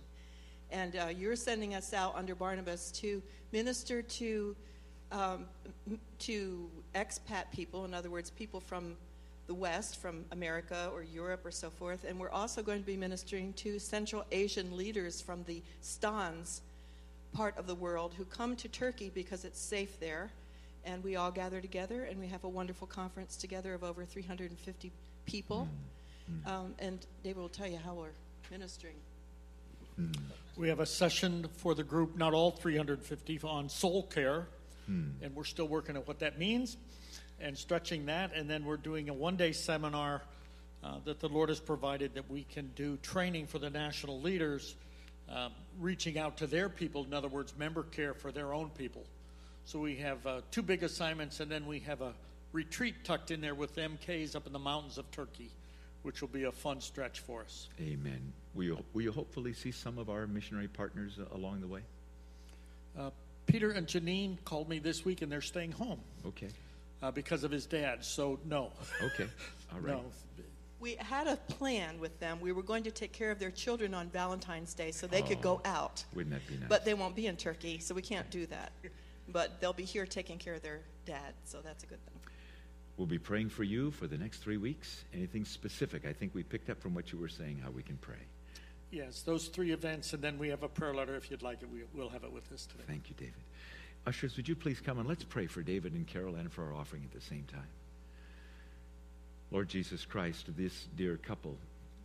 And 0.72 0.96
uh, 0.96 1.08
you're 1.08 1.36
sending 1.36 1.76
us 1.76 1.94
out 1.94 2.16
under 2.16 2.36
Barnabas 2.36 2.92
to 2.94 3.22
minister 3.52 4.02
to, 4.02 4.56
um, 5.12 5.46
to 6.20 6.70
expat 6.96 7.52
people, 7.52 7.84
in 7.86 7.94
other 7.94 8.10
words, 8.10 8.30
people 8.30 8.62
from 8.62 8.96
the 9.48 9.54
West, 9.54 9.98
from 9.98 10.24
America 10.32 10.90
or 10.94 11.04
Europe 11.04 11.46
or 11.46 11.52
so 11.52 11.70
forth. 11.70 12.06
And 12.08 12.18
we're 12.18 12.30
also 12.30 12.64
going 12.64 12.80
to 12.80 12.86
be 12.86 12.96
ministering 12.96 13.52
to 13.54 13.80
Central 13.80 14.24
Asian 14.32 14.78
leaders 14.78 15.20
from 15.20 15.44
the 15.44 15.62
Stans 15.82 16.62
part 17.34 17.58
of 17.58 17.68
the 17.68 17.76
world 17.76 18.14
who 18.18 18.26
come 18.26 18.56
to 18.58 18.68
Turkey 18.70 19.12
because 19.14 19.44
it's 19.44 19.60
safe 19.60 20.00
there. 20.00 20.32
And 20.86 21.04
we 21.04 21.16
all 21.16 21.32
gather 21.32 21.62
together 21.62 22.04
and 22.04 22.20
we 22.20 22.28
have 22.28 22.44
a 22.44 22.50
wonderful 22.50 22.88
conference 22.88 23.38
together 23.38 23.74
of 23.74 23.84
over 23.84 24.06
350 24.06 24.92
people. 25.26 25.68
Mm-hmm. 26.30 26.50
Um, 26.50 26.74
and 26.80 27.06
David 27.24 27.40
will 27.40 27.50
tell 27.50 27.68
you 27.68 27.78
how 27.78 27.94
we're 27.94 28.16
ministering. 28.50 28.96
Mm. 30.00 30.18
We 30.58 30.70
have 30.70 30.80
a 30.80 30.86
session 30.86 31.48
for 31.58 31.76
the 31.76 31.84
group, 31.84 32.18
not 32.18 32.34
all 32.34 32.52
350, 32.52 33.40
on 33.44 33.70
soul 33.70 34.04
care. 34.04 34.48
Mm. 34.90 35.12
And 35.22 35.36
we're 35.36 35.44
still 35.44 35.68
working 35.68 35.96
at 35.96 36.08
what 36.08 36.20
that 36.20 36.40
means 36.40 36.78
and 37.40 37.58
stretching 37.58 38.06
that. 38.08 38.34
And 38.36 38.50
then 38.50 38.66
we're 38.66 38.78
doing 38.78 39.10
a 39.10 39.14
one 39.14 39.36
day 39.36 39.52
seminar 39.52 40.22
uh, 40.84 40.96
that 41.06 41.20
the 41.20 41.30
Lord 41.30 41.50
has 41.50 41.60
provided 41.60 42.16
that 42.16 42.30
we 42.30 42.44
can 42.44 42.72
do 42.76 42.98
training 42.98 43.48
for 43.48 43.60
the 43.60 43.70
national 43.70 44.20
leaders, 44.22 44.76
uh, 45.30 45.50
reaching 45.80 46.18
out 46.18 46.38
to 46.38 46.48
their 46.48 46.70
people, 46.70 47.04
in 47.04 47.14
other 47.14 47.28
words, 47.28 47.54
member 47.58 47.84
care 47.84 48.14
for 48.14 48.32
their 48.32 48.54
own 48.54 48.70
people. 48.70 49.04
So 49.66 49.80
we 49.80 49.96
have 49.98 50.26
uh, 50.26 50.42
two 50.52 50.62
big 50.62 50.84
assignments, 50.84 51.40
and 51.40 51.50
then 51.52 51.66
we 51.66 51.80
have 51.80 52.02
a 52.02 52.14
retreat 52.52 53.04
tucked 53.04 53.32
in 53.32 53.42
there 53.42 53.56
with 53.56 53.76
MKs 53.76 54.36
up 54.36 54.48
in 54.48 54.54
the 54.54 54.60
mountains 54.60 54.98
of 54.98 55.10
Turkey, 55.12 55.50
which 56.04 56.22
will 56.22 56.30
be 56.30 56.44
a 56.44 56.52
fun 56.52 56.82
stretch 56.82 57.20
for 57.20 57.42
us. 57.42 57.70
Amen. 57.80 58.34
Will 58.54 58.64
you, 58.64 58.78
will 58.94 59.02
you 59.02 59.12
hopefully 59.12 59.54
see 59.54 59.72
some 59.72 59.98
of 59.98 60.10
our 60.10 60.28
missionary 60.28 60.68
partners 60.68 61.20
uh, 61.20 61.36
along 61.36 61.62
the 61.62 61.68
way? 61.68 61.82
Uh, 62.98 63.12
Peter 63.46 63.72
and 63.72 63.88
Janine 63.88 64.38
called 64.44 64.68
me 64.68 64.80
this 64.80 65.06
week, 65.06 65.22
and 65.22 65.32
they're 65.32 65.42
staying 65.42 65.72
home. 65.72 66.00
Okay 66.26 66.50
uh, 67.02 67.12
because 67.12 67.44
of 67.44 67.52
his 67.52 67.66
dad. 67.66 68.04
So, 68.04 68.40
no. 68.46 68.72
Okay. 69.02 69.28
All 69.74 69.80
right. 69.80 69.96
No. 69.96 70.04
We 70.80 70.96
had 70.96 71.28
a 71.28 71.36
plan 71.36 72.00
with 72.00 72.20
them. 72.20 72.40
We 72.42 72.52
were 72.54 72.64
going 72.64 72.84
to 72.84 72.92
take 72.92 73.12
care 73.12 73.30
of 73.30 73.38
their 73.38 73.52
children 73.52 73.94
on 73.94 74.10
Valentine's 74.10 74.74
Day 74.74 74.92
so 74.92 75.06
they 75.06 75.22
oh, 75.22 75.28
could 75.28 75.42
go 75.42 75.62
oh, 75.64 75.70
out. 75.70 76.04
Wouldn't 76.16 76.34
that 76.34 76.48
be 76.48 76.56
nice? 76.56 76.70
But 76.70 76.86
they 76.86 76.96
won't 76.96 77.16
be 77.16 77.28
in 77.28 77.38
Turkey, 77.38 77.78
so 77.78 77.94
we 77.94 78.02
can't 78.02 78.30
do 78.32 78.48
that. 78.48 78.72
But 79.32 79.62
they'll 79.62 79.74
be 79.74 79.86
here 79.86 80.06
taking 80.06 80.38
care 80.38 80.56
of 80.56 80.62
their 80.62 80.82
dad, 81.06 81.34
so 81.46 81.60
that's 81.64 81.84
a 81.84 81.88
good 81.88 82.04
thing. 82.06 82.20
We'll 82.98 83.08
be 83.08 83.20
praying 83.20 83.50
for 83.50 83.64
you 83.64 83.92
for 83.92 84.08
the 84.08 84.18
next 84.18 84.40
three 84.40 84.58
weeks. 84.58 85.06
Anything 85.14 85.46
specific? 85.46 86.06
I 86.06 86.14
think 86.14 86.36
we 86.36 86.44
picked 86.44 86.70
up 86.70 86.82
from 86.82 86.94
what 86.94 87.12
you 87.12 87.18
were 87.18 87.30
saying 87.30 87.62
how 87.64 87.72
we 87.72 87.82
can 87.82 87.98
pray. 87.98 88.28
Yes, 88.92 89.22
those 89.22 89.48
three 89.48 89.72
events, 89.72 90.14
and 90.14 90.22
then 90.22 90.38
we 90.38 90.50
have 90.50 90.64
a 90.64 90.68
prayer 90.68 90.94
letter 90.94 91.16
if 91.16 91.32
you'd 91.32 91.42
like 91.42 91.62
it. 91.62 91.70
We, 91.72 91.84
will 91.94 92.10
have 92.10 92.26
it 92.26 92.32
with 92.32 92.52
us 92.52 92.66
today. 92.66 92.84
Thank 92.88 93.10
you, 93.10 93.16
David. 93.18 93.42
Ushers, 94.06 94.36
would 94.36 94.48
you 94.48 94.56
please 94.56 94.82
come 94.82 95.00
and 95.00 95.08
let's 95.08 95.24
pray 95.24 95.48
for 95.48 95.62
David 95.62 95.94
and 95.94 96.06
Carol 96.06 96.36
and 96.36 96.52
for 96.52 96.66
our 96.66 96.74
offering 96.74 97.04
at 97.06 97.12
the 97.12 97.26
same 97.26 97.46
time. 97.52 97.70
Lord 99.52 99.70
Jesus 99.70 100.06
Christ, 100.06 100.48
this 100.58 100.88
dear 100.96 101.18
couple, 101.18 101.58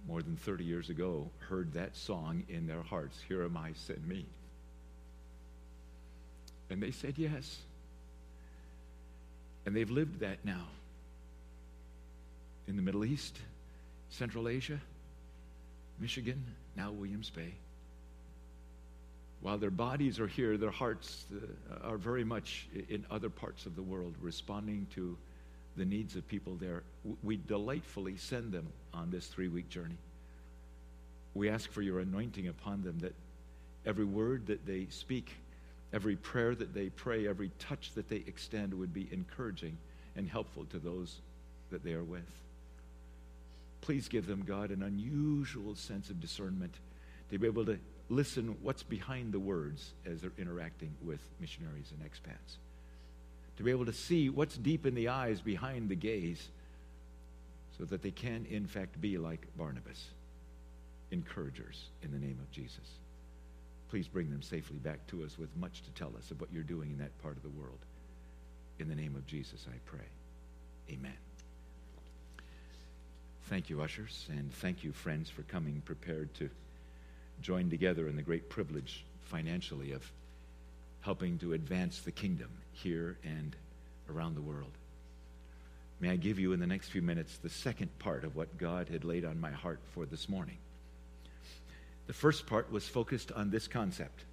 more 0.06 0.22
than 0.22 0.36
30 0.36 0.64
years 0.64 0.90
ago, 0.90 1.30
heard 1.38 1.72
that 1.72 1.96
song 1.96 2.44
in 2.48 2.66
their 2.66 2.82
hearts 2.82 3.18
Here 3.28 3.42
am 3.42 3.56
I, 3.56 3.72
send 3.74 4.06
me. 4.06 4.26
And 6.70 6.82
they 6.82 6.90
said 6.90 7.14
yes. 7.16 7.58
And 9.64 9.74
they've 9.74 9.90
lived 9.90 10.20
that 10.20 10.44
now 10.44 10.66
in 12.68 12.76
the 12.76 12.82
Middle 12.82 13.04
East, 13.04 13.38
Central 14.10 14.48
Asia, 14.48 14.80
Michigan, 16.00 16.44
now 16.76 16.90
Williams 16.90 17.30
Bay. 17.30 17.54
While 19.40 19.58
their 19.58 19.70
bodies 19.70 20.18
are 20.18 20.26
here, 20.26 20.56
their 20.56 20.70
hearts 20.70 21.24
uh, 21.32 21.88
are 21.88 21.98
very 21.98 22.24
much 22.24 22.68
in 22.88 23.04
other 23.10 23.30
parts 23.30 23.66
of 23.66 23.76
the 23.76 23.82
world, 23.82 24.14
responding 24.20 24.86
to 24.94 25.16
the 25.76 25.84
needs 25.84 26.16
of 26.16 26.26
people 26.26 26.56
there. 26.56 26.82
We 27.22 27.36
delightfully 27.36 28.16
send 28.16 28.52
them 28.52 28.66
on 28.94 29.10
this 29.10 29.26
three 29.26 29.48
week 29.48 29.68
journey. 29.68 29.98
We 31.34 31.50
ask 31.50 31.70
for 31.70 31.82
your 31.82 32.00
anointing 32.00 32.48
upon 32.48 32.82
them 32.82 32.98
that 33.00 33.14
every 33.84 34.06
word 34.06 34.46
that 34.46 34.66
they 34.66 34.86
speak, 34.90 35.32
every 35.92 36.16
prayer 36.16 36.54
that 36.54 36.74
they 36.74 36.88
pray, 36.90 37.26
every 37.26 37.50
touch 37.58 37.92
that 37.94 38.08
they 38.08 38.24
extend 38.26 38.74
would 38.74 38.92
be 38.92 39.08
encouraging 39.12 39.76
and 40.16 40.28
helpful 40.28 40.64
to 40.66 40.78
those 40.78 41.20
that 41.70 41.84
they 41.84 41.92
are 41.92 42.04
with. 42.04 42.26
Please 43.80 44.08
give 44.08 44.26
them, 44.26 44.42
God, 44.44 44.70
an 44.70 44.82
unusual 44.82 45.74
sense 45.74 46.10
of 46.10 46.20
discernment 46.20 46.74
to 47.30 47.38
be 47.38 47.46
able 47.46 47.64
to 47.66 47.78
listen 48.08 48.56
what's 48.62 48.82
behind 48.82 49.32
the 49.32 49.38
words 49.38 49.92
as 50.04 50.20
they're 50.20 50.32
interacting 50.38 50.94
with 51.02 51.20
missionaries 51.40 51.92
and 51.92 52.08
expats. 52.08 52.56
To 53.56 53.62
be 53.62 53.70
able 53.70 53.86
to 53.86 53.92
see 53.92 54.28
what's 54.28 54.56
deep 54.56 54.86
in 54.86 54.94
the 54.94 55.08
eyes 55.08 55.40
behind 55.40 55.88
the 55.88 55.94
gaze 55.94 56.48
so 57.78 57.84
that 57.84 58.02
they 58.02 58.10
can, 58.10 58.46
in 58.50 58.66
fact, 58.66 59.00
be 59.00 59.18
like 59.18 59.46
Barnabas, 59.56 60.04
encouragers 61.10 61.88
in 62.02 62.10
the 62.10 62.18
name 62.18 62.38
of 62.40 62.50
Jesus. 62.50 62.98
Please 63.90 64.08
bring 64.08 64.30
them 64.30 64.42
safely 64.42 64.78
back 64.78 65.06
to 65.08 65.24
us 65.24 65.38
with 65.38 65.54
much 65.56 65.82
to 65.82 65.90
tell 65.90 66.12
us 66.18 66.30
of 66.30 66.40
what 66.40 66.52
you're 66.52 66.62
doing 66.62 66.90
in 66.90 66.98
that 66.98 67.16
part 67.22 67.36
of 67.36 67.42
the 67.42 67.48
world. 67.50 67.78
In 68.78 68.88
the 68.88 68.94
name 68.94 69.14
of 69.14 69.26
Jesus, 69.26 69.66
I 69.68 69.76
pray. 69.86 70.06
Amen. 70.90 71.16
Thank 73.48 73.70
you, 73.70 73.80
ushers, 73.80 74.26
and 74.28 74.52
thank 74.54 74.82
you, 74.82 74.92
friends, 74.92 75.30
for 75.30 75.42
coming 75.42 75.80
prepared 75.84 76.34
to 76.34 76.50
join 77.42 77.70
together 77.70 78.08
in 78.08 78.16
the 78.16 78.22
great 78.22 78.48
privilege 78.48 79.04
financially 79.24 79.92
of 79.92 80.10
helping 81.00 81.38
to 81.38 81.52
advance 81.52 82.00
the 82.00 82.10
kingdom 82.10 82.50
here 82.72 83.16
and 83.22 83.54
around 84.10 84.34
the 84.34 84.42
world. 84.42 84.72
May 86.00 86.10
I 86.10 86.16
give 86.16 86.38
you 86.38 86.52
in 86.52 86.60
the 86.60 86.66
next 86.66 86.88
few 86.88 87.02
minutes 87.02 87.38
the 87.38 87.48
second 87.48 87.96
part 88.00 88.24
of 88.24 88.34
what 88.34 88.58
God 88.58 88.88
had 88.88 89.04
laid 89.04 89.24
on 89.24 89.40
my 89.40 89.52
heart 89.52 89.78
for 89.94 90.04
this 90.04 90.28
morning. 90.28 90.58
The 92.06 92.12
first 92.12 92.46
part 92.46 92.70
was 92.70 92.86
focused 92.88 93.32
on 93.32 93.50
this 93.50 93.68
concept 93.68 94.24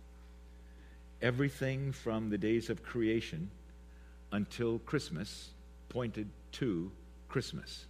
everything 1.21 1.93
from 1.93 2.29
the 2.29 2.38
days 2.38 2.69
of 2.69 2.83
creation 2.83 3.49
until 4.33 4.79
Christmas 4.79 5.51
pointed 5.88 6.27
to 6.51 6.91
Christmas, 7.29 7.86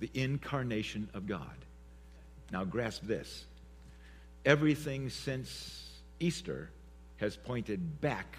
the 0.00 0.10
incarnation 0.14 1.08
of 1.12 1.26
God. 1.26 1.56
Now, 2.50 2.64
grasp 2.64 3.02
this 3.04 3.44
everything 4.44 5.10
since 5.10 5.90
Easter 6.20 6.70
has 7.16 7.36
pointed 7.36 8.00
back 8.00 8.36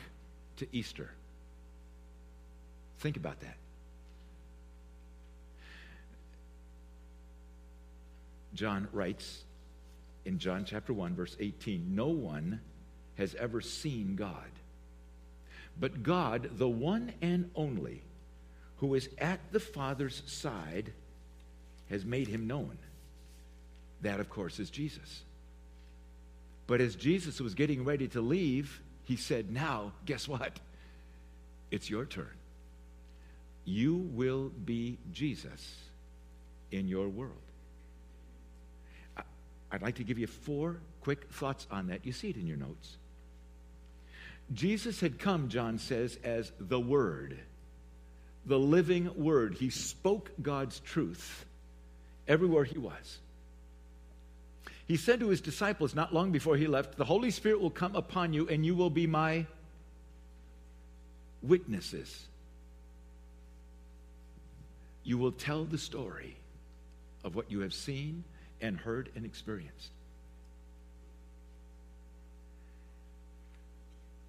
to 0.55 0.67
Easter. 0.71 1.11
Think 2.99 3.17
about 3.17 3.39
that. 3.41 3.57
John 8.53 8.87
writes 8.91 9.43
in 10.27 10.39
John 10.39 10.65
chapter 10.65 10.91
1, 10.91 11.15
verse 11.15 11.37
18 11.39 11.95
No 11.95 12.07
one 12.07 12.59
has 13.15 13.33
ever 13.35 13.61
seen 13.61 14.15
God, 14.15 14.51
but 15.79 16.03
God, 16.03 16.49
the 16.57 16.67
one 16.67 17.13
and 17.21 17.49
only, 17.55 18.03
who 18.77 18.93
is 18.93 19.09
at 19.17 19.39
the 19.51 19.59
Father's 19.59 20.21
side, 20.27 20.91
has 21.89 22.03
made 22.03 22.27
him 22.27 22.45
known. 22.45 22.77
That, 24.01 24.19
of 24.19 24.29
course, 24.29 24.59
is 24.59 24.69
Jesus. 24.69 25.23
But 26.67 26.81
as 26.81 26.95
Jesus 26.95 27.39
was 27.39 27.55
getting 27.55 27.85
ready 27.85 28.09
to 28.09 28.21
leave, 28.21 28.81
he 29.05 29.15
said, 29.15 29.49
Now, 29.49 29.93
guess 30.05 30.27
what? 30.27 30.59
It's 31.71 31.89
your 31.89 32.05
turn. 32.05 32.35
You 33.63 33.95
will 33.95 34.51
be 34.65 34.97
Jesus 35.13 35.75
in 36.71 36.89
your 36.89 37.07
world. 37.07 37.46
I'd 39.71 39.81
like 39.81 39.95
to 39.95 40.03
give 40.03 40.17
you 40.17 40.27
four 40.27 40.77
quick 41.01 41.29
thoughts 41.31 41.67
on 41.69 41.87
that. 41.87 42.05
You 42.05 42.11
see 42.11 42.29
it 42.29 42.37
in 42.37 42.47
your 42.47 42.57
notes. 42.57 42.97
Jesus 44.53 45.01
had 45.01 45.19
come, 45.19 45.49
John 45.49 45.77
says, 45.77 46.17
as 46.23 46.51
the 46.59 46.79
Word, 46.79 47.37
the 48.45 48.57
living 48.59 49.11
Word. 49.21 49.55
He 49.55 49.69
spoke 49.69 50.31
God's 50.41 50.79
truth 50.79 51.45
everywhere 52.27 52.63
he 52.63 52.77
was. 52.77 53.19
He 54.87 54.95
said 54.95 55.19
to 55.19 55.27
his 55.27 55.41
disciples 55.41 55.93
not 55.93 56.13
long 56.13 56.31
before 56.31 56.55
he 56.55 56.65
left, 56.65 56.95
The 56.97 57.03
Holy 57.03 57.29
Spirit 57.29 57.59
will 57.59 57.69
come 57.69 57.95
upon 57.95 58.31
you, 58.31 58.47
and 58.47 58.65
you 58.65 58.73
will 58.73 58.89
be 58.89 59.05
my 59.05 59.45
witnesses. 61.41 62.25
You 65.03 65.17
will 65.17 65.33
tell 65.33 65.65
the 65.65 65.77
story 65.77 66.37
of 67.25 67.35
what 67.35 67.51
you 67.51 67.61
have 67.61 67.73
seen 67.73 68.23
and 68.61 68.77
heard 68.77 69.09
and 69.15 69.25
experienced. 69.25 69.91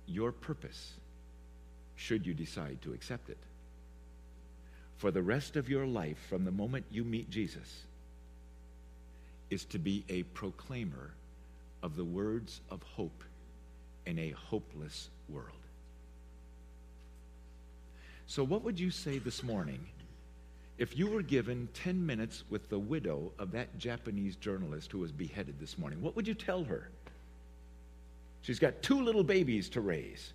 Your 0.07 0.33
purpose, 0.33 0.95
should 1.97 2.27
you 2.27 2.35
decide 2.35 2.81
to 2.83 2.93
accept 2.93 3.29
it, 3.29 3.38
for 4.97 5.11
the 5.11 5.23
rest 5.23 5.57
of 5.57 5.69
your 5.69 5.87
life 5.87 6.19
from 6.29 6.45
the 6.45 6.51
moment 6.51 6.87
you 6.91 7.05
meet 7.05 7.31
Jesus, 7.31 7.85
is 9.51 9.64
to 9.67 9.79
be 9.79 10.05
a 10.09 10.23
proclaimer 10.25 11.12
of 11.83 11.97
the 11.97 12.05
words 12.05 12.61
of 12.71 12.83
hope 12.83 13.23
in 14.07 14.19
a 14.19 14.31
hopeless 14.31 15.11
world. 15.29 15.53
So, 18.27 18.45
what 18.45 18.62
would 18.62 18.79
you 18.79 18.91
say 18.91 19.19
this 19.19 19.43
morning 19.43 19.87
if 20.79 20.97
you 20.97 21.09
were 21.09 21.23
given 21.23 21.69
10 21.75 22.07
minutes 22.07 22.45
with 22.49 22.69
the 22.69 22.79
widow 22.79 23.33
of 23.38 23.51
that 23.51 23.77
Japanese 23.79 24.37
journalist 24.37 24.93
who 24.93 25.01
was 25.01 25.11
beheaded 25.11 25.59
this 25.59 25.77
morning, 25.77 26.01
what 26.01 26.14
would 26.14 26.29
you 26.29 26.35
tell 26.35 26.62
her? 26.64 26.88
She's 28.43 28.61
got 28.61 28.81
two 28.81 29.03
little 29.03 29.25
babies 29.25 29.69
to 29.71 29.81
raise. 29.81 30.33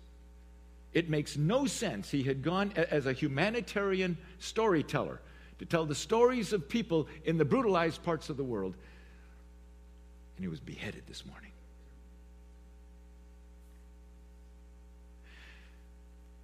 It 0.92 1.08
makes 1.08 1.38
no 1.38 1.66
sense. 1.66 2.10
He 2.10 2.22
had 2.22 2.42
gone 2.42 2.72
as 2.76 3.06
a 3.06 3.12
humanitarian 3.12 4.18
storyteller 4.38 5.20
to 5.58 5.64
tell 5.64 5.86
the 5.86 5.94
stories 5.94 6.52
of 6.52 6.68
people 6.68 7.08
in 7.24 7.38
the 7.38 7.44
brutalized 7.44 8.02
parts 8.02 8.28
of 8.28 8.36
the 8.36 8.44
world, 8.44 8.74
and 10.36 10.44
he 10.44 10.48
was 10.48 10.60
beheaded 10.60 11.04
this 11.06 11.24
morning. 11.24 11.50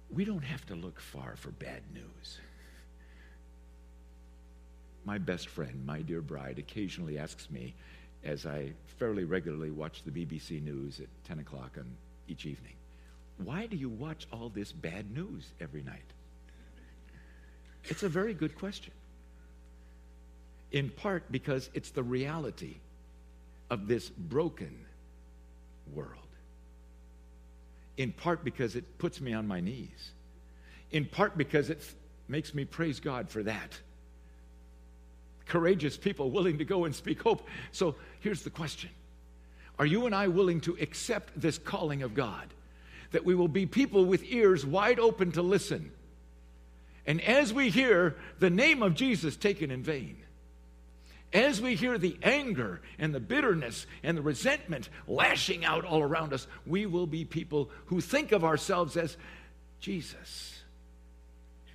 We 0.09 0.25
don't 0.25 0.43
have 0.43 0.65
to 0.65 0.75
look 0.75 0.99
far 0.99 1.35
for 1.37 1.51
bad 1.51 1.83
news 1.93 2.39
my 5.05 5.17
best 5.17 5.47
friend, 5.47 5.85
my 5.85 6.01
dear 6.01 6.21
bride, 6.21 6.59
occasionally 6.59 7.17
asks 7.17 7.49
me, 7.49 7.73
as 8.23 8.45
I 8.45 8.71
fairly 8.99 9.23
regularly 9.23 9.71
watch 9.71 10.03
the 10.03 10.11
BBC 10.11 10.63
News 10.63 10.99
at 10.99 11.07
10 11.25 11.39
o'clock 11.39 11.71
on 11.77 11.85
each 12.27 12.45
evening, 12.45 12.73
why 13.43 13.65
do 13.65 13.75
you 13.75 13.89
watch 13.89 14.27
all 14.31 14.49
this 14.49 14.71
bad 14.71 15.11
news 15.11 15.51
every 15.59 15.81
night? 15.81 16.05
It's 17.85 18.03
a 18.03 18.09
very 18.09 18.33
good 18.33 18.55
question. 18.55 18.93
In 20.71 20.89
part 20.89 21.31
because 21.31 21.69
it's 21.73 21.89
the 21.89 22.03
reality 22.03 22.75
of 23.69 23.87
this 23.87 24.09
broken 24.09 24.85
world. 25.93 26.17
In 27.97 28.11
part 28.11 28.43
because 28.43 28.75
it 28.75 28.97
puts 28.99 29.19
me 29.19 29.33
on 29.33 29.47
my 29.47 29.59
knees. 29.59 30.11
In 30.91 31.05
part 31.05 31.37
because 31.37 31.69
it 31.69 31.83
makes 32.27 32.53
me 32.53 32.65
praise 32.65 32.99
God 32.99 33.29
for 33.29 33.43
that 33.43 33.79
courageous 35.45 35.97
people 35.97 36.31
willing 36.31 36.57
to 36.59 36.65
go 36.65 36.85
and 36.85 36.95
speak 36.95 37.21
hope. 37.21 37.47
So 37.71 37.95
here's 38.19 38.43
the 38.43 38.49
question 38.49 38.89
Are 39.79 39.85
you 39.85 40.05
and 40.05 40.15
I 40.15 40.27
willing 40.27 40.61
to 40.61 40.77
accept 40.79 41.39
this 41.39 41.57
calling 41.57 42.03
of 42.03 42.13
God? 42.13 42.47
That 43.11 43.25
we 43.25 43.35
will 43.35 43.49
be 43.49 43.65
people 43.65 44.05
with 44.05 44.23
ears 44.23 44.65
wide 44.65 44.99
open 44.99 45.33
to 45.33 45.41
listen. 45.41 45.91
And 47.05 47.19
as 47.21 47.53
we 47.53 47.69
hear 47.69 48.15
the 48.39 48.49
name 48.49 48.83
of 48.83 48.93
Jesus 48.93 49.35
taken 49.35 49.71
in 49.71 49.83
vain, 49.83 50.17
as 51.33 51.61
we 51.61 51.75
hear 51.75 51.97
the 51.97 52.17
anger 52.21 52.81
and 52.99 53.15
the 53.15 53.19
bitterness 53.19 53.85
and 54.03 54.17
the 54.17 54.21
resentment 54.21 54.89
lashing 55.07 55.63
out 55.63 55.85
all 55.85 56.01
around 56.01 56.33
us, 56.33 56.45
we 56.65 56.85
will 56.85 57.07
be 57.07 57.23
people 57.23 57.69
who 57.85 58.01
think 58.01 58.31
of 58.31 58.43
ourselves 58.43 58.97
as 58.97 59.15
Jesus, 59.79 60.61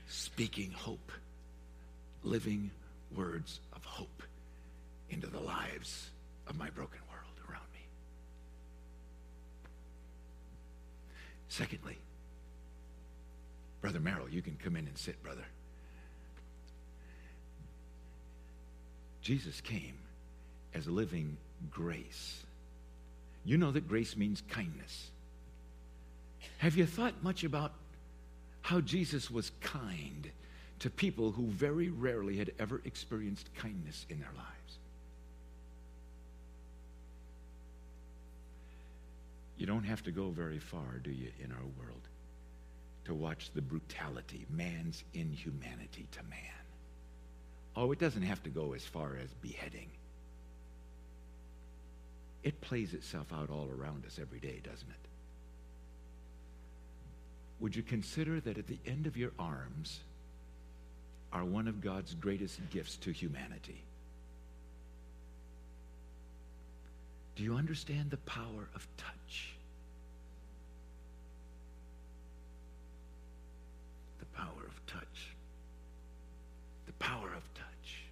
speaking 0.07 0.70
hope, 0.72 1.11
living 2.22 2.70
words 3.14 3.61
of 3.75 3.85
hope 3.85 4.23
into 5.11 5.27
the 5.27 5.40
lives 5.40 6.11
of 6.47 6.57
my 6.57 6.71
broken 6.71 7.01
world 7.11 7.51
around 7.51 7.66
me. 7.73 7.81
Secondly, 11.49 11.99
Brother 13.81 14.01
Merrill, 14.01 14.29
you 14.29 14.42
can 14.42 14.57
come 14.62 14.77
in 14.77 14.87
and 14.87 14.99
sit, 14.99 15.23
brother. 15.23 15.45
Jesus 19.21 19.61
came 19.61 19.99
as 20.75 20.87
a 20.87 20.90
living 20.90 21.37
grace. 21.71 22.45
You 23.45 23.57
know 23.57 23.71
that 23.73 23.88
grace 23.88 24.16
means 24.16 24.42
kindness. 24.49 25.11
Have 26.59 26.77
you 26.77 26.87
thought 26.87 27.14
much 27.23 27.45
about 27.45 27.73
how 28.62 28.81
Jesus 28.81 29.31
was 29.31 29.53
kind 29.61 30.31
to 30.81 30.91
people 30.91 31.31
who 31.31 31.47
very 31.47 31.89
rarely 31.89 32.37
had 32.37 32.53
ever 32.59 32.83
experienced 32.85 33.49
kindness 33.55 34.07
in 34.09 34.19
their 34.19 34.33
lives. 34.37 34.79
You 39.57 39.67
don't 39.67 39.85
have 39.85 40.03
to 40.05 40.11
go 40.11 40.29
very 40.29 40.59
far, 40.59 40.99
do 41.03 41.11
you, 41.11 41.31
in 41.43 41.51
our 41.51 41.65
world, 41.79 42.03
to 43.07 43.15
watch 43.15 43.51
the 43.55 43.62
brutality, 43.62 44.45
man's 44.51 45.03
inhumanity 45.15 46.07
to 46.12 46.23
man. 46.25 46.41
Oh, 47.75 47.93
it 47.93 47.99
doesn't 47.99 48.23
have 48.23 48.43
to 48.43 48.51
go 48.51 48.75
as 48.75 48.85
far 48.85 49.17
as 49.23 49.33
beheading. 49.41 49.89
It 52.43 52.61
plays 52.61 52.95
itself 52.95 53.33
out 53.33 53.51
all 53.51 53.69
around 53.77 54.05
us 54.05 54.19
every 54.21 54.41
day, 54.41 54.61
doesn't 54.62 54.89
it? 54.89 55.09
Would 57.61 57.75
you 57.75 57.83
consider 57.83 58.41
that 58.41 58.59
at 58.59 58.67
the 58.67 58.79
end 58.87 59.07
of 59.07 59.17
your 59.17 59.33
arms, 59.39 60.01
are 61.37 61.44
one 61.44 61.68
of 61.68 61.83
God's 61.83 62.14
greatest 62.14 62.59
gifts 62.70 62.96
to 62.96 63.12
humanity. 63.12 63.83
Do 67.35 67.42
you 67.42 67.57
understand 67.57 68.11
the 68.11 68.16
power 68.16 68.70
of 68.75 68.88
touch? 68.96 69.51
The 74.18 74.25
power 74.35 74.64
of 74.66 74.87
touch. 74.87 75.35
The 76.87 76.92
power 76.92 77.29
of 77.37 77.53
touch. 77.53 78.05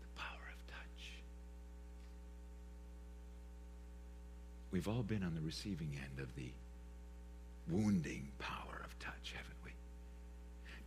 The 0.00 0.20
power 0.20 0.52
of 0.54 0.66
touch. 0.68 1.12
We've 4.70 4.86
all 4.86 5.02
been 5.02 5.24
on 5.24 5.34
the 5.34 5.40
receiving 5.40 5.98
end 6.00 6.20
of 6.20 6.32
the 6.36 6.52
wounding 7.68 8.28
power 8.38 8.82
of 8.84 8.96
touch, 9.00 9.34
haven't? 9.36 9.57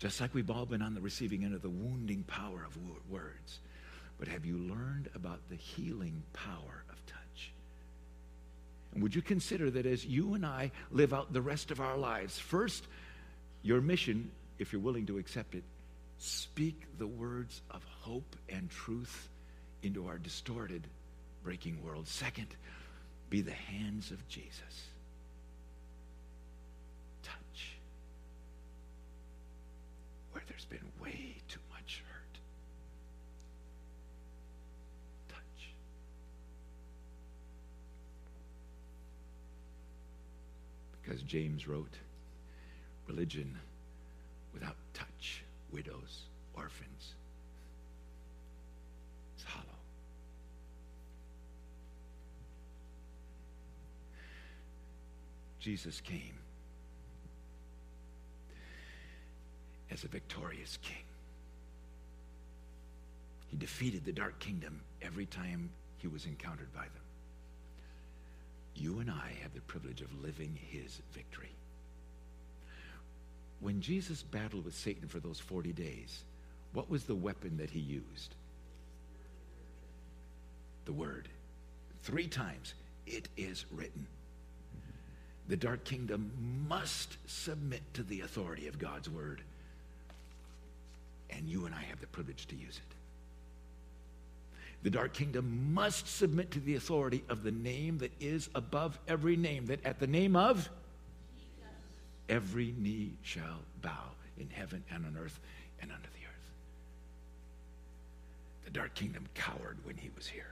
Just 0.01 0.19
like 0.19 0.33
we've 0.33 0.49
all 0.49 0.65
been 0.65 0.81
on 0.81 0.95
the 0.95 0.99
receiving 0.99 1.43
end 1.43 1.53
of 1.53 1.61
the 1.61 1.69
wounding 1.69 2.23
power 2.23 2.65
of 2.65 2.75
words. 3.07 3.59
But 4.17 4.29
have 4.29 4.45
you 4.45 4.57
learned 4.57 5.11
about 5.13 5.47
the 5.47 5.55
healing 5.55 6.23
power 6.33 6.83
of 6.89 7.05
touch? 7.05 7.53
And 8.91 9.03
would 9.03 9.13
you 9.13 9.21
consider 9.21 9.69
that 9.69 9.85
as 9.85 10.03
you 10.03 10.33
and 10.33 10.43
I 10.43 10.71
live 10.89 11.13
out 11.13 11.31
the 11.31 11.41
rest 11.41 11.69
of 11.69 11.79
our 11.79 11.97
lives, 11.97 12.39
first, 12.39 12.87
your 13.61 13.79
mission, 13.79 14.31
if 14.57 14.73
you're 14.73 14.81
willing 14.81 15.05
to 15.05 15.19
accept 15.19 15.53
it, 15.53 15.63
speak 16.17 16.81
the 16.97 17.05
words 17.05 17.61
of 17.69 17.83
hope 17.83 18.35
and 18.49 18.71
truth 18.71 19.29
into 19.83 20.07
our 20.07 20.17
distorted, 20.17 20.87
breaking 21.43 21.83
world. 21.83 22.07
Second, 22.07 22.47
be 23.29 23.41
the 23.41 23.51
hands 23.51 24.09
of 24.09 24.27
Jesus 24.27 24.90
there's 30.47 30.65
been 30.65 30.91
way 31.01 31.35
too 31.47 31.59
much 31.71 32.03
hurt. 32.07 32.39
Touch. 35.29 35.73
Because 41.01 41.21
James 41.23 41.67
wrote, 41.67 41.97
religion 43.07 43.57
without 44.53 44.75
touch, 44.93 45.43
widows, 45.71 46.23
orphans, 46.53 47.15
is 49.37 49.43
hollow. 49.43 49.65
Jesus 55.59 56.01
came 56.01 56.33
as 59.91 60.03
a 60.03 60.07
victorious 60.07 60.77
king. 60.81 61.03
He 63.49 63.57
defeated 63.57 64.05
the 64.05 64.13
dark 64.13 64.39
kingdom 64.39 64.81
every 65.01 65.25
time 65.25 65.69
he 65.97 66.07
was 66.07 66.25
encountered 66.25 66.73
by 66.73 66.83
them. 66.83 67.03
You 68.75 68.99
and 68.99 69.11
I 69.11 69.33
have 69.43 69.53
the 69.53 69.61
privilege 69.61 70.01
of 70.01 70.23
living 70.23 70.57
his 70.69 71.01
victory. 71.11 71.51
When 73.59 73.81
Jesus 73.81 74.23
battled 74.23 74.65
with 74.65 74.73
Satan 74.75 75.07
for 75.07 75.19
those 75.19 75.39
40 75.39 75.73
days, 75.73 76.23
what 76.73 76.89
was 76.89 77.03
the 77.03 77.15
weapon 77.15 77.57
that 77.57 77.69
he 77.69 77.79
used? 77.79 78.35
The 80.85 80.93
word. 80.93 81.27
Three 82.01 82.27
times, 82.27 82.73
it 83.05 83.27
is 83.37 83.65
written. 83.71 84.07
The 85.47 85.57
dark 85.57 85.83
kingdom 85.83 86.31
must 86.67 87.17
submit 87.27 87.81
to 87.93 88.03
the 88.03 88.21
authority 88.21 88.67
of 88.67 88.79
God's 88.79 89.09
word. 89.09 89.43
And 91.31 91.47
you 91.47 91.65
and 91.65 91.73
I 91.73 91.81
have 91.81 91.99
the 92.01 92.07
privilege 92.07 92.47
to 92.47 92.55
use 92.55 92.77
it. 92.77 92.95
The 94.83 94.89
dark 94.89 95.13
kingdom 95.13 95.73
must 95.73 96.07
submit 96.07 96.51
to 96.51 96.59
the 96.59 96.75
authority 96.75 97.23
of 97.29 97.43
the 97.43 97.51
name 97.51 97.99
that 97.99 98.11
is 98.19 98.49
above 98.55 98.99
every 99.07 99.35
name, 99.35 99.67
that 99.67 99.85
at 99.85 99.99
the 99.99 100.07
name 100.07 100.35
of 100.35 100.69
every 102.27 102.73
knee 102.77 103.13
shall 103.21 103.59
bow 103.81 104.11
in 104.39 104.49
heaven 104.49 104.83
and 104.89 105.05
on 105.05 105.17
earth 105.21 105.39
and 105.81 105.91
under 105.91 106.07
the 106.07 106.25
earth. 106.25 106.51
The 108.65 108.71
dark 108.71 108.95
kingdom 108.95 109.27
cowered 109.35 109.77
when 109.83 109.97
he 109.97 110.09
was 110.15 110.25
here. 110.25 110.45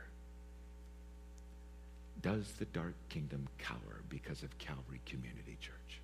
Does 2.22 2.52
the 2.60 2.66
dark 2.66 2.94
kingdom 3.08 3.48
cower 3.58 4.04
because 4.10 4.44
of 4.44 4.56
Calvary 4.58 5.00
Community 5.06 5.58
Church? 5.62 6.02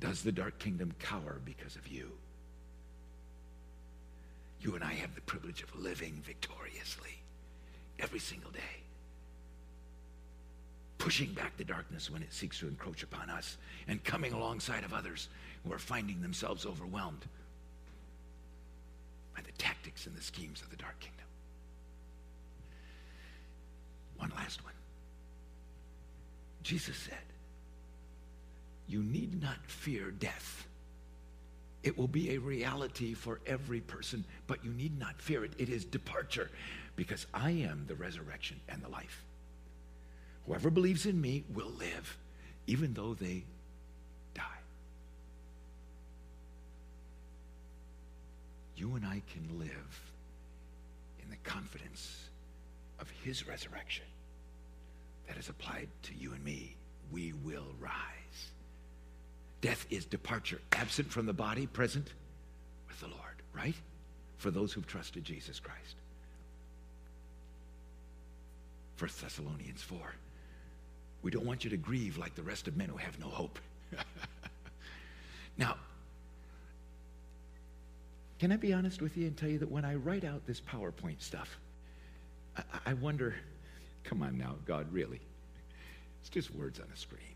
Does 0.00 0.22
the 0.22 0.32
dark 0.32 0.58
kingdom 0.58 0.92
cower 0.98 1.40
because 1.44 1.76
of 1.76 1.86
you? 1.88 2.10
You 4.60 4.74
and 4.74 4.84
I 4.84 4.94
have 4.94 5.14
the 5.14 5.20
privilege 5.22 5.62
of 5.62 5.74
living 5.76 6.22
victoriously 6.24 7.18
every 7.98 8.18
single 8.18 8.50
day. 8.50 8.82
Pushing 10.98 11.32
back 11.34 11.56
the 11.56 11.64
darkness 11.64 12.10
when 12.10 12.22
it 12.22 12.32
seeks 12.32 12.58
to 12.60 12.68
encroach 12.68 13.02
upon 13.02 13.28
us 13.28 13.58
and 13.88 14.02
coming 14.04 14.32
alongside 14.32 14.84
of 14.84 14.94
others 14.94 15.28
who 15.64 15.72
are 15.72 15.78
finding 15.78 16.22
themselves 16.22 16.64
overwhelmed 16.64 17.26
by 19.36 19.42
the 19.42 19.52
tactics 19.58 20.06
and 20.06 20.16
the 20.16 20.22
schemes 20.22 20.62
of 20.62 20.70
the 20.70 20.76
dark 20.76 20.98
kingdom. 21.00 21.26
One 24.16 24.32
last 24.36 24.64
one. 24.64 24.72
Jesus 26.62 26.96
said, 26.96 27.18
You 28.86 29.02
need 29.02 29.40
not 29.42 29.58
fear 29.66 30.10
death. 30.10 30.66
It 31.82 31.98
will 31.98 32.08
be 32.08 32.30
a 32.34 32.38
reality 32.38 33.12
for 33.14 33.40
every 33.46 33.80
person, 33.80 34.24
but 34.46 34.64
you 34.64 34.72
need 34.72 34.98
not 34.98 35.20
fear 35.20 35.44
it. 35.44 35.52
It 35.58 35.68
is 35.68 35.84
departure 35.84 36.50
because 36.96 37.26
I 37.34 37.50
am 37.50 37.84
the 37.86 37.94
resurrection 37.94 38.60
and 38.68 38.82
the 38.82 38.88
life. 38.88 39.22
Whoever 40.46 40.70
believes 40.70 41.06
in 41.06 41.20
me 41.20 41.44
will 41.52 41.72
live, 41.78 42.16
even 42.66 42.94
though 42.94 43.14
they 43.14 43.44
die. 44.34 44.42
You 48.76 48.94
and 48.96 49.04
I 49.04 49.22
can 49.32 49.58
live 49.58 50.12
in 51.22 51.30
the 51.30 51.36
confidence 51.44 52.28
of 52.98 53.10
his 53.22 53.46
resurrection 53.46 54.04
that 55.26 55.36
is 55.36 55.48
applied 55.48 55.88
to 56.04 56.14
you 56.14 56.32
and 56.32 56.44
me. 56.44 56.76
We. 57.10 57.32
Death 59.64 59.86
is 59.88 60.04
departure, 60.04 60.60
absent 60.72 61.10
from 61.10 61.24
the 61.24 61.32
body, 61.32 61.66
present 61.66 62.12
with 62.86 63.00
the 63.00 63.06
Lord, 63.06 63.40
right? 63.54 63.74
For 64.36 64.50
those 64.50 64.74
who've 64.74 64.86
trusted 64.86 65.24
Jesus 65.24 65.58
Christ. 65.58 65.96
1 68.98 69.10
Thessalonians 69.22 69.80
4. 69.80 69.96
We 71.22 71.30
don't 71.30 71.46
want 71.46 71.64
you 71.64 71.70
to 71.70 71.78
grieve 71.78 72.18
like 72.18 72.34
the 72.34 72.42
rest 72.42 72.68
of 72.68 72.76
men 72.76 72.90
who 72.90 72.98
have 72.98 73.18
no 73.18 73.28
hope. 73.28 73.58
now, 75.56 75.76
can 78.38 78.52
I 78.52 78.56
be 78.56 78.74
honest 78.74 79.00
with 79.00 79.16
you 79.16 79.28
and 79.28 79.34
tell 79.34 79.48
you 79.48 79.60
that 79.60 79.70
when 79.70 79.86
I 79.86 79.94
write 79.94 80.24
out 80.24 80.46
this 80.46 80.60
PowerPoint 80.60 81.22
stuff, 81.22 81.58
I, 82.54 82.90
I 82.90 82.92
wonder, 82.92 83.34
come 84.04 84.22
on 84.22 84.36
now, 84.36 84.56
God, 84.66 84.92
really? 84.92 85.22
It's 86.20 86.28
just 86.28 86.54
words 86.54 86.80
on 86.80 86.86
a 86.92 86.96
screen. 86.98 87.33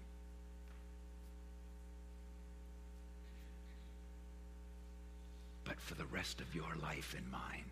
But 5.68 5.78
for 5.78 5.94
the 5.94 6.06
rest 6.06 6.40
of 6.40 6.54
your 6.54 6.74
life 6.82 7.14
and 7.16 7.30
mine. 7.30 7.66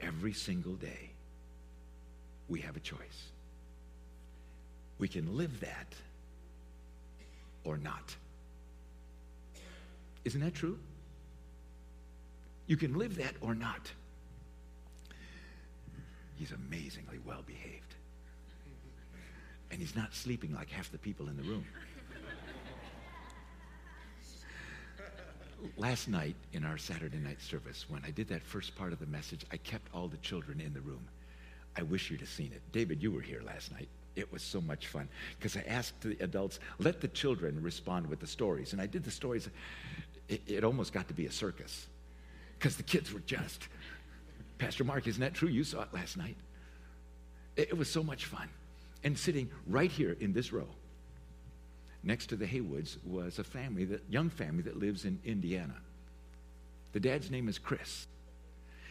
Every 0.00 0.32
single 0.32 0.74
day, 0.74 1.10
we 2.48 2.60
have 2.62 2.76
a 2.76 2.80
choice. 2.80 3.30
We 4.98 5.06
can 5.06 5.36
live 5.36 5.60
that 5.60 5.94
or 7.62 7.76
not. 7.76 8.16
Isn't 10.24 10.40
that 10.40 10.54
true? 10.54 10.78
You 12.66 12.76
can 12.76 12.98
live 12.98 13.16
that 13.16 13.34
or 13.40 13.54
not. 13.54 13.92
He's 16.36 16.50
amazingly 16.50 17.20
well 17.24 17.42
behaved. 17.46 17.94
And 19.70 19.80
he's 19.80 19.94
not 19.94 20.12
sleeping 20.12 20.52
like 20.54 20.70
half 20.70 20.90
the 20.90 20.98
people 20.98 21.28
in 21.28 21.36
the 21.36 21.44
room. 21.44 21.64
Last 25.76 26.08
night 26.08 26.36
in 26.52 26.64
our 26.64 26.78
Saturday 26.78 27.18
night 27.18 27.40
service, 27.40 27.86
when 27.88 28.02
I 28.04 28.10
did 28.10 28.28
that 28.28 28.42
first 28.42 28.76
part 28.76 28.92
of 28.92 28.98
the 28.98 29.06
message, 29.06 29.44
I 29.52 29.56
kept 29.56 29.88
all 29.94 30.08
the 30.08 30.16
children 30.18 30.60
in 30.60 30.72
the 30.72 30.80
room. 30.80 31.06
I 31.76 31.82
wish 31.82 32.10
you'd 32.10 32.20
have 32.20 32.28
seen 32.28 32.52
it. 32.52 32.62
David, 32.72 33.02
you 33.02 33.12
were 33.12 33.20
here 33.20 33.42
last 33.44 33.72
night. 33.72 33.88
It 34.16 34.32
was 34.32 34.42
so 34.42 34.60
much 34.60 34.88
fun 34.88 35.08
because 35.38 35.56
I 35.56 35.62
asked 35.68 36.00
the 36.00 36.16
adults, 36.20 36.58
let 36.78 37.00
the 37.00 37.08
children 37.08 37.62
respond 37.62 38.08
with 38.08 38.18
the 38.18 38.26
stories. 38.26 38.72
And 38.72 38.82
I 38.82 38.86
did 38.86 39.04
the 39.04 39.10
stories. 39.10 39.48
It, 40.28 40.42
it 40.46 40.64
almost 40.64 40.92
got 40.92 41.06
to 41.08 41.14
be 41.14 41.26
a 41.26 41.32
circus 41.32 41.86
because 42.58 42.76
the 42.76 42.82
kids 42.82 43.12
were 43.12 43.20
just, 43.20 43.68
Pastor 44.58 44.82
Mark, 44.82 45.06
isn't 45.06 45.20
that 45.20 45.34
true? 45.34 45.48
You 45.48 45.62
saw 45.62 45.82
it 45.82 45.94
last 45.94 46.16
night. 46.16 46.36
It, 47.56 47.68
it 47.68 47.78
was 47.78 47.88
so 47.88 48.02
much 48.02 48.24
fun. 48.24 48.48
And 49.04 49.16
sitting 49.16 49.48
right 49.68 49.90
here 49.90 50.16
in 50.18 50.32
this 50.32 50.52
row 50.52 50.68
next 52.08 52.28
to 52.28 52.36
the 52.36 52.46
Haywoods 52.46 52.96
was 53.04 53.38
a 53.38 53.44
family, 53.44 53.84
that 53.84 54.02
young 54.10 54.30
family 54.30 54.62
that 54.62 54.78
lives 54.78 55.04
in 55.04 55.20
Indiana. 55.24 55.76
The 56.92 57.00
dad's 57.00 57.30
name 57.30 57.48
is 57.48 57.58
Chris. 57.58 58.06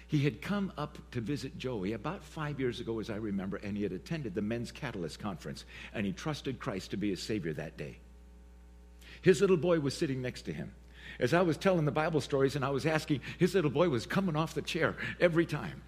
He 0.05 0.23
had 0.23 0.41
come 0.41 0.71
up 0.77 0.97
to 1.11 1.19
visit 1.19 1.57
Joey 1.57 1.93
about 1.93 2.23
five 2.23 2.59
years 2.59 2.79
ago, 2.79 2.99
as 2.99 3.09
I 3.09 3.15
remember, 3.15 3.57
and 3.57 3.75
he 3.75 3.83
had 3.83 3.91
attended 3.91 4.35
the 4.35 4.41
Men's 4.41 4.71
Catalyst 4.71 5.19
Conference, 5.19 5.65
and 5.93 6.05
he 6.05 6.13
trusted 6.13 6.59
Christ 6.59 6.91
to 6.91 6.97
be 6.97 7.09
his 7.09 7.21
Savior 7.21 7.53
that 7.53 7.75
day. 7.75 7.97
His 9.23 9.41
little 9.41 9.57
boy 9.57 9.79
was 9.79 9.97
sitting 9.97 10.21
next 10.21 10.43
to 10.43 10.53
him. 10.53 10.71
As 11.19 11.33
I 11.33 11.41
was 11.41 11.57
telling 11.57 11.85
the 11.85 11.91
Bible 11.91 12.21
stories 12.21 12.55
and 12.55 12.63
I 12.63 12.69
was 12.69 12.85
asking, 12.85 13.21
his 13.39 13.55
little 13.55 13.71
boy 13.71 13.89
was 13.89 14.05
coming 14.05 14.35
off 14.35 14.53
the 14.53 14.61
chair 14.61 14.95
every 15.19 15.47
time. 15.47 15.81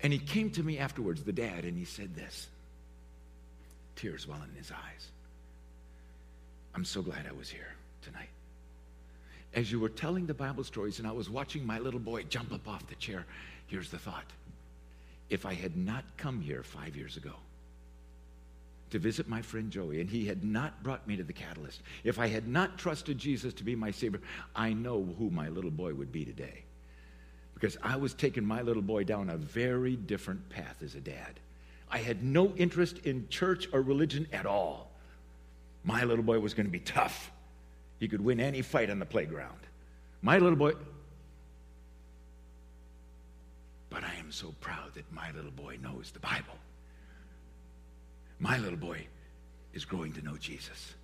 And 0.00 0.12
he 0.12 0.18
came 0.18 0.50
to 0.52 0.62
me 0.62 0.78
afterwards, 0.78 1.22
the 1.22 1.32
dad, 1.32 1.64
and 1.64 1.76
he 1.76 1.84
said 1.84 2.16
this 2.16 2.48
tears 3.94 4.26
welling 4.26 4.50
in 4.50 4.56
his 4.56 4.70
eyes. 4.70 5.10
I'm 6.76 6.84
so 6.84 7.00
glad 7.00 7.24
I 7.26 7.32
was 7.32 7.48
here 7.48 7.72
tonight. 8.02 8.28
As 9.54 9.72
you 9.72 9.80
were 9.80 9.88
telling 9.88 10.26
the 10.26 10.34
Bible 10.34 10.62
stories 10.62 10.98
and 10.98 11.08
I 11.08 11.12
was 11.12 11.30
watching 11.30 11.66
my 11.66 11.78
little 11.78 11.98
boy 11.98 12.24
jump 12.24 12.52
up 12.52 12.68
off 12.68 12.86
the 12.86 12.94
chair, 12.96 13.24
here's 13.66 13.90
the 13.90 13.98
thought. 13.98 14.26
If 15.30 15.46
I 15.46 15.54
had 15.54 15.74
not 15.74 16.04
come 16.18 16.42
here 16.42 16.62
five 16.62 16.94
years 16.94 17.16
ago 17.16 17.32
to 18.90 18.98
visit 18.98 19.26
my 19.26 19.40
friend 19.40 19.70
Joey 19.70 20.02
and 20.02 20.10
he 20.10 20.26
had 20.26 20.44
not 20.44 20.82
brought 20.82 21.08
me 21.08 21.16
to 21.16 21.24
the 21.24 21.32
catalyst, 21.32 21.80
if 22.04 22.18
I 22.18 22.26
had 22.26 22.46
not 22.46 22.76
trusted 22.76 23.16
Jesus 23.16 23.54
to 23.54 23.64
be 23.64 23.74
my 23.74 23.90
Savior, 23.90 24.20
I 24.54 24.74
know 24.74 25.02
who 25.18 25.30
my 25.30 25.48
little 25.48 25.70
boy 25.70 25.94
would 25.94 26.12
be 26.12 26.26
today. 26.26 26.62
Because 27.54 27.78
I 27.82 27.96
was 27.96 28.12
taking 28.12 28.44
my 28.44 28.60
little 28.60 28.82
boy 28.82 29.04
down 29.04 29.30
a 29.30 29.38
very 29.38 29.96
different 29.96 30.46
path 30.50 30.82
as 30.84 30.94
a 30.94 31.00
dad. 31.00 31.40
I 31.90 31.98
had 31.98 32.22
no 32.22 32.52
interest 32.56 32.98
in 32.98 33.30
church 33.30 33.66
or 33.72 33.80
religion 33.80 34.26
at 34.30 34.44
all. 34.44 34.90
My 35.86 36.02
little 36.02 36.24
boy 36.24 36.40
was 36.40 36.52
going 36.52 36.66
to 36.66 36.72
be 36.72 36.80
tough. 36.80 37.30
He 38.00 38.08
could 38.08 38.20
win 38.20 38.40
any 38.40 38.60
fight 38.60 38.90
on 38.90 38.98
the 38.98 39.06
playground. 39.06 39.60
My 40.20 40.36
little 40.38 40.58
boy. 40.58 40.72
But 43.88 44.02
I 44.02 44.16
am 44.16 44.32
so 44.32 44.52
proud 44.60 44.94
that 44.94 45.10
my 45.12 45.30
little 45.30 45.52
boy 45.52 45.78
knows 45.80 46.10
the 46.10 46.18
Bible. 46.18 46.58
My 48.40 48.58
little 48.58 48.76
boy 48.76 49.06
is 49.72 49.84
growing 49.84 50.12
to 50.14 50.22
know 50.22 50.36
Jesus. 50.36 50.94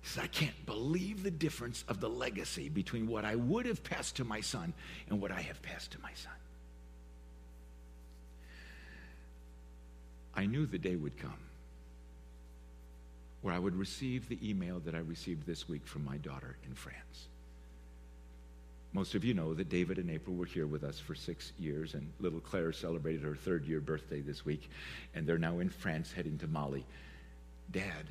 He 0.00 0.08
says, 0.08 0.22
I 0.22 0.28
can't 0.28 0.64
believe 0.64 1.24
the 1.24 1.30
difference 1.32 1.84
of 1.88 2.00
the 2.00 2.08
legacy 2.08 2.68
between 2.68 3.08
what 3.08 3.24
I 3.24 3.34
would 3.34 3.66
have 3.66 3.82
passed 3.82 4.14
to 4.16 4.24
my 4.24 4.40
son 4.40 4.72
and 5.10 5.20
what 5.20 5.32
I 5.32 5.40
have 5.40 5.60
passed 5.60 5.90
to 5.90 6.00
my 6.00 6.12
son. 6.14 6.32
I 10.36 10.46
knew 10.46 10.66
the 10.66 10.78
day 10.78 10.94
would 10.94 11.18
come 11.18 11.47
where 13.42 13.54
I 13.54 13.58
would 13.58 13.76
receive 13.76 14.28
the 14.28 14.38
email 14.48 14.80
that 14.80 14.94
I 14.94 14.98
received 14.98 15.46
this 15.46 15.68
week 15.68 15.86
from 15.86 16.04
my 16.04 16.16
daughter 16.16 16.56
in 16.66 16.74
France. 16.74 17.28
Most 18.92 19.14
of 19.14 19.24
you 19.24 19.34
know 19.34 19.54
that 19.54 19.68
David 19.68 19.98
and 19.98 20.10
April 20.10 20.34
were 20.34 20.46
here 20.46 20.66
with 20.66 20.82
us 20.82 20.98
for 20.98 21.14
six 21.14 21.52
years, 21.58 21.94
and 21.94 22.10
little 22.20 22.40
Claire 22.40 22.72
celebrated 22.72 23.22
her 23.22 23.36
third 23.36 23.66
year 23.66 23.80
birthday 23.80 24.20
this 24.20 24.44
week, 24.44 24.70
and 25.14 25.26
they're 25.26 25.38
now 25.38 25.58
in 25.58 25.68
France 25.68 26.10
heading 26.10 26.38
to 26.38 26.46
Mali. 26.46 26.84
Dad, 27.70 28.06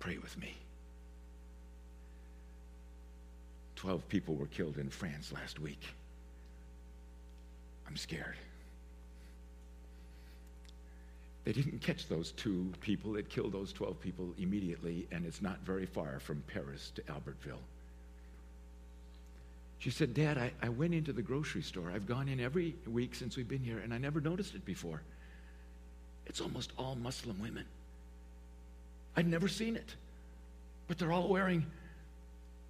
pray 0.00 0.18
with 0.18 0.36
me. 0.38 0.54
Twelve 3.76 4.06
people 4.08 4.34
were 4.34 4.46
killed 4.46 4.76
in 4.76 4.90
France 4.90 5.32
last 5.32 5.60
week. 5.60 5.82
I'm 7.86 7.96
scared. 7.96 8.34
They 11.48 11.54
didn't 11.54 11.80
catch 11.80 12.08
those 12.08 12.32
two 12.32 12.70
people 12.82 13.12
that 13.12 13.30
killed 13.30 13.52
those 13.52 13.72
12 13.72 13.98
people 13.98 14.34
immediately, 14.36 15.08
and 15.10 15.24
it's 15.24 15.40
not 15.40 15.58
very 15.64 15.86
far 15.86 16.20
from 16.20 16.42
Paris 16.46 16.92
to 16.96 17.02
Albertville. 17.04 17.62
She 19.78 19.88
said, 19.88 20.12
Dad, 20.12 20.36
I, 20.36 20.52
I 20.60 20.68
went 20.68 20.92
into 20.92 21.10
the 21.10 21.22
grocery 21.22 21.62
store. 21.62 21.90
I've 21.90 22.06
gone 22.06 22.28
in 22.28 22.38
every 22.38 22.74
week 22.86 23.14
since 23.14 23.34
we've 23.34 23.48
been 23.48 23.62
here, 23.62 23.78
and 23.78 23.94
I 23.94 23.96
never 23.96 24.20
noticed 24.20 24.56
it 24.56 24.66
before. 24.66 25.00
It's 26.26 26.42
almost 26.42 26.72
all 26.76 26.96
Muslim 26.96 27.40
women. 27.40 27.64
I'd 29.16 29.26
never 29.26 29.48
seen 29.48 29.74
it. 29.74 29.94
But 30.86 30.98
they're 30.98 31.12
all 31.12 31.28
wearing. 31.28 31.64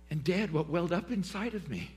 And, 0.08 0.22
Dad, 0.22 0.52
what 0.52 0.68
welled 0.68 0.92
up 0.92 1.10
inside 1.10 1.54
of 1.54 1.68
me? 1.68 1.90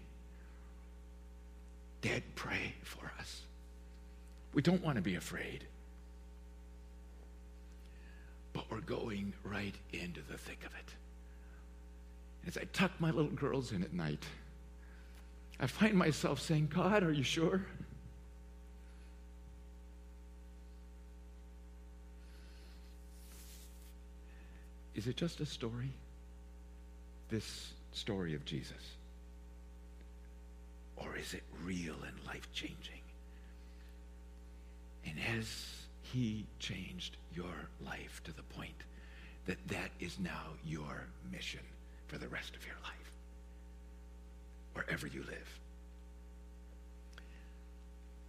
Dad, 2.01 2.23
pray 2.34 2.73
for 2.82 3.11
us. 3.19 3.41
We 4.55 4.63
don't 4.63 4.84
want 4.84 4.95
to 4.95 5.03
be 5.03 5.13
afraid. 5.13 5.65
But 8.54 8.66
we're 8.70 8.82
going 8.82 9.34
right 9.43 9.76
into 9.93 10.22
the 10.30 10.38
thick 10.38 10.60
of 10.66 10.74
it. 10.74 10.93
As 12.47 12.58
I 12.58 12.64
tuck 12.74 12.91
my 12.99 13.12
little 13.12 13.32
girls 13.32 13.72
in 13.72 13.84
at 13.84 13.93
night, 13.93 14.26
I 15.60 15.68
find 15.68 15.93
myself 15.93 16.39
saying, 16.39 16.72
God, 16.74 17.04
are 17.04 17.12
you 17.12 17.24
sure? 17.24 17.66
Is 24.95 25.08
it 25.08 25.16
just 25.16 25.39
a 25.39 25.45
story? 25.45 25.91
This 27.30 27.74
story 27.91 28.36
of 28.36 28.43
Jesus? 28.43 28.95
Or 30.97 31.16
is 31.16 31.34
it 31.34 31.43
real 31.64 31.95
and 32.06 32.28
life 32.28 32.47
changing? 32.54 33.02
And 35.06 35.18
has 35.18 35.80
he 36.12 36.45
changed 36.59 37.18
your 37.34 37.70
life 37.86 38.22
to 38.26 38.34
the 38.34 38.43
point 38.43 38.84
that 39.45 39.68
that 39.68 39.91
is 39.99 40.20
now 40.20 40.53
your 40.66 41.07
mission 41.32 41.62
for 42.07 42.18
the 42.18 42.28
rest 42.28 42.55
of 42.55 42.66
your 42.66 42.76
life? 42.84 43.01
wherever 44.74 45.07
you 45.07 45.24
live. 45.24 45.59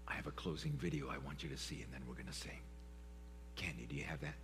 I 0.08 0.14
have 0.14 0.26
a 0.26 0.32
closing 0.32 0.72
video 0.72 1.08
I 1.08 1.18
want 1.18 1.42
you 1.42 1.48
to 1.48 1.56
see, 1.56 1.82
and 1.82 1.92
then 1.92 2.02
we're 2.06 2.14
going 2.14 2.26
to 2.26 2.32
sing. 2.32 2.60
Candy, 3.56 3.86
do 3.88 3.96
you 3.96 4.04
have 4.04 4.20
that? 4.20 4.34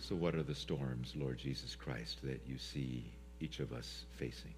So, 0.00 0.14
what 0.14 0.34
are 0.34 0.42
the 0.42 0.54
storms, 0.54 1.12
Lord 1.16 1.38
Jesus 1.38 1.74
Christ, 1.74 2.18
that 2.22 2.40
you 2.46 2.58
see 2.58 3.04
each 3.40 3.60
of 3.60 3.72
us 3.72 4.04
facing? 4.16 4.54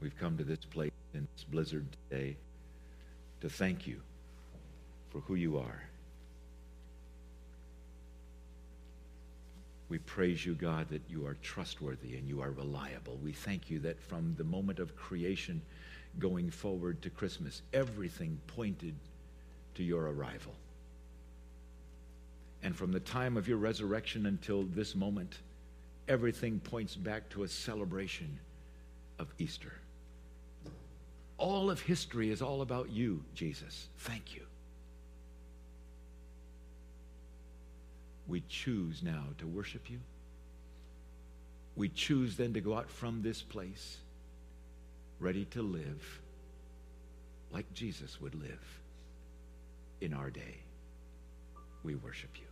We've 0.00 0.16
come 0.18 0.36
to 0.36 0.44
this 0.44 0.64
place 0.70 0.92
in 1.14 1.26
this 1.34 1.44
blizzard 1.44 1.86
today 2.08 2.36
to 3.40 3.48
thank 3.48 3.86
you 3.86 4.00
for 5.10 5.20
who 5.20 5.34
you 5.34 5.58
are 5.58 5.88
We 9.88 9.98
praise 9.98 10.44
you, 10.44 10.54
God, 10.54 10.88
that 10.90 11.02
you 11.08 11.26
are 11.26 11.36
trustworthy 11.42 12.16
and 12.16 12.28
you 12.28 12.42
are 12.42 12.50
reliable. 12.50 13.18
We 13.22 13.32
thank 13.32 13.70
you 13.70 13.78
that 13.80 14.00
from 14.00 14.34
the 14.36 14.44
moment 14.44 14.80
of 14.80 14.94
creation 14.96 15.62
going 16.18 16.50
forward 16.50 17.00
to 17.02 17.10
Christmas, 17.10 17.62
everything 17.72 18.38
pointed 18.48 18.94
to 19.76 19.82
your 19.82 20.08
arrival. 20.08 20.52
And 22.62 22.76
from 22.76 22.92
the 22.92 23.00
time 23.00 23.36
of 23.36 23.48
your 23.48 23.56
resurrection 23.56 24.26
until 24.26 24.64
this 24.64 24.94
moment, 24.94 25.38
everything 26.06 26.60
points 26.60 26.94
back 26.94 27.28
to 27.30 27.44
a 27.44 27.48
celebration 27.48 28.38
of 29.18 29.32
Easter. 29.38 29.72
All 31.38 31.70
of 31.70 31.80
history 31.80 32.30
is 32.30 32.42
all 32.42 32.62
about 32.62 32.90
you, 32.90 33.24
Jesus. 33.34 33.88
Thank 33.98 34.34
you. 34.34 34.42
we 38.28 38.42
choose 38.48 39.02
now 39.02 39.24
to 39.38 39.46
worship 39.46 39.90
you. 39.90 39.98
We 41.74 41.88
choose 41.88 42.36
then 42.36 42.52
to 42.52 42.60
go 42.60 42.76
out 42.76 42.90
from 42.90 43.22
this 43.22 43.42
place 43.42 43.96
ready 45.18 45.46
to 45.46 45.62
live 45.62 46.20
like 47.50 47.72
Jesus 47.72 48.20
would 48.20 48.34
live 48.34 48.80
in 50.00 50.12
our 50.12 50.30
day. 50.30 50.58
We 51.82 51.94
worship 51.94 52.30
you. 52.36 52.47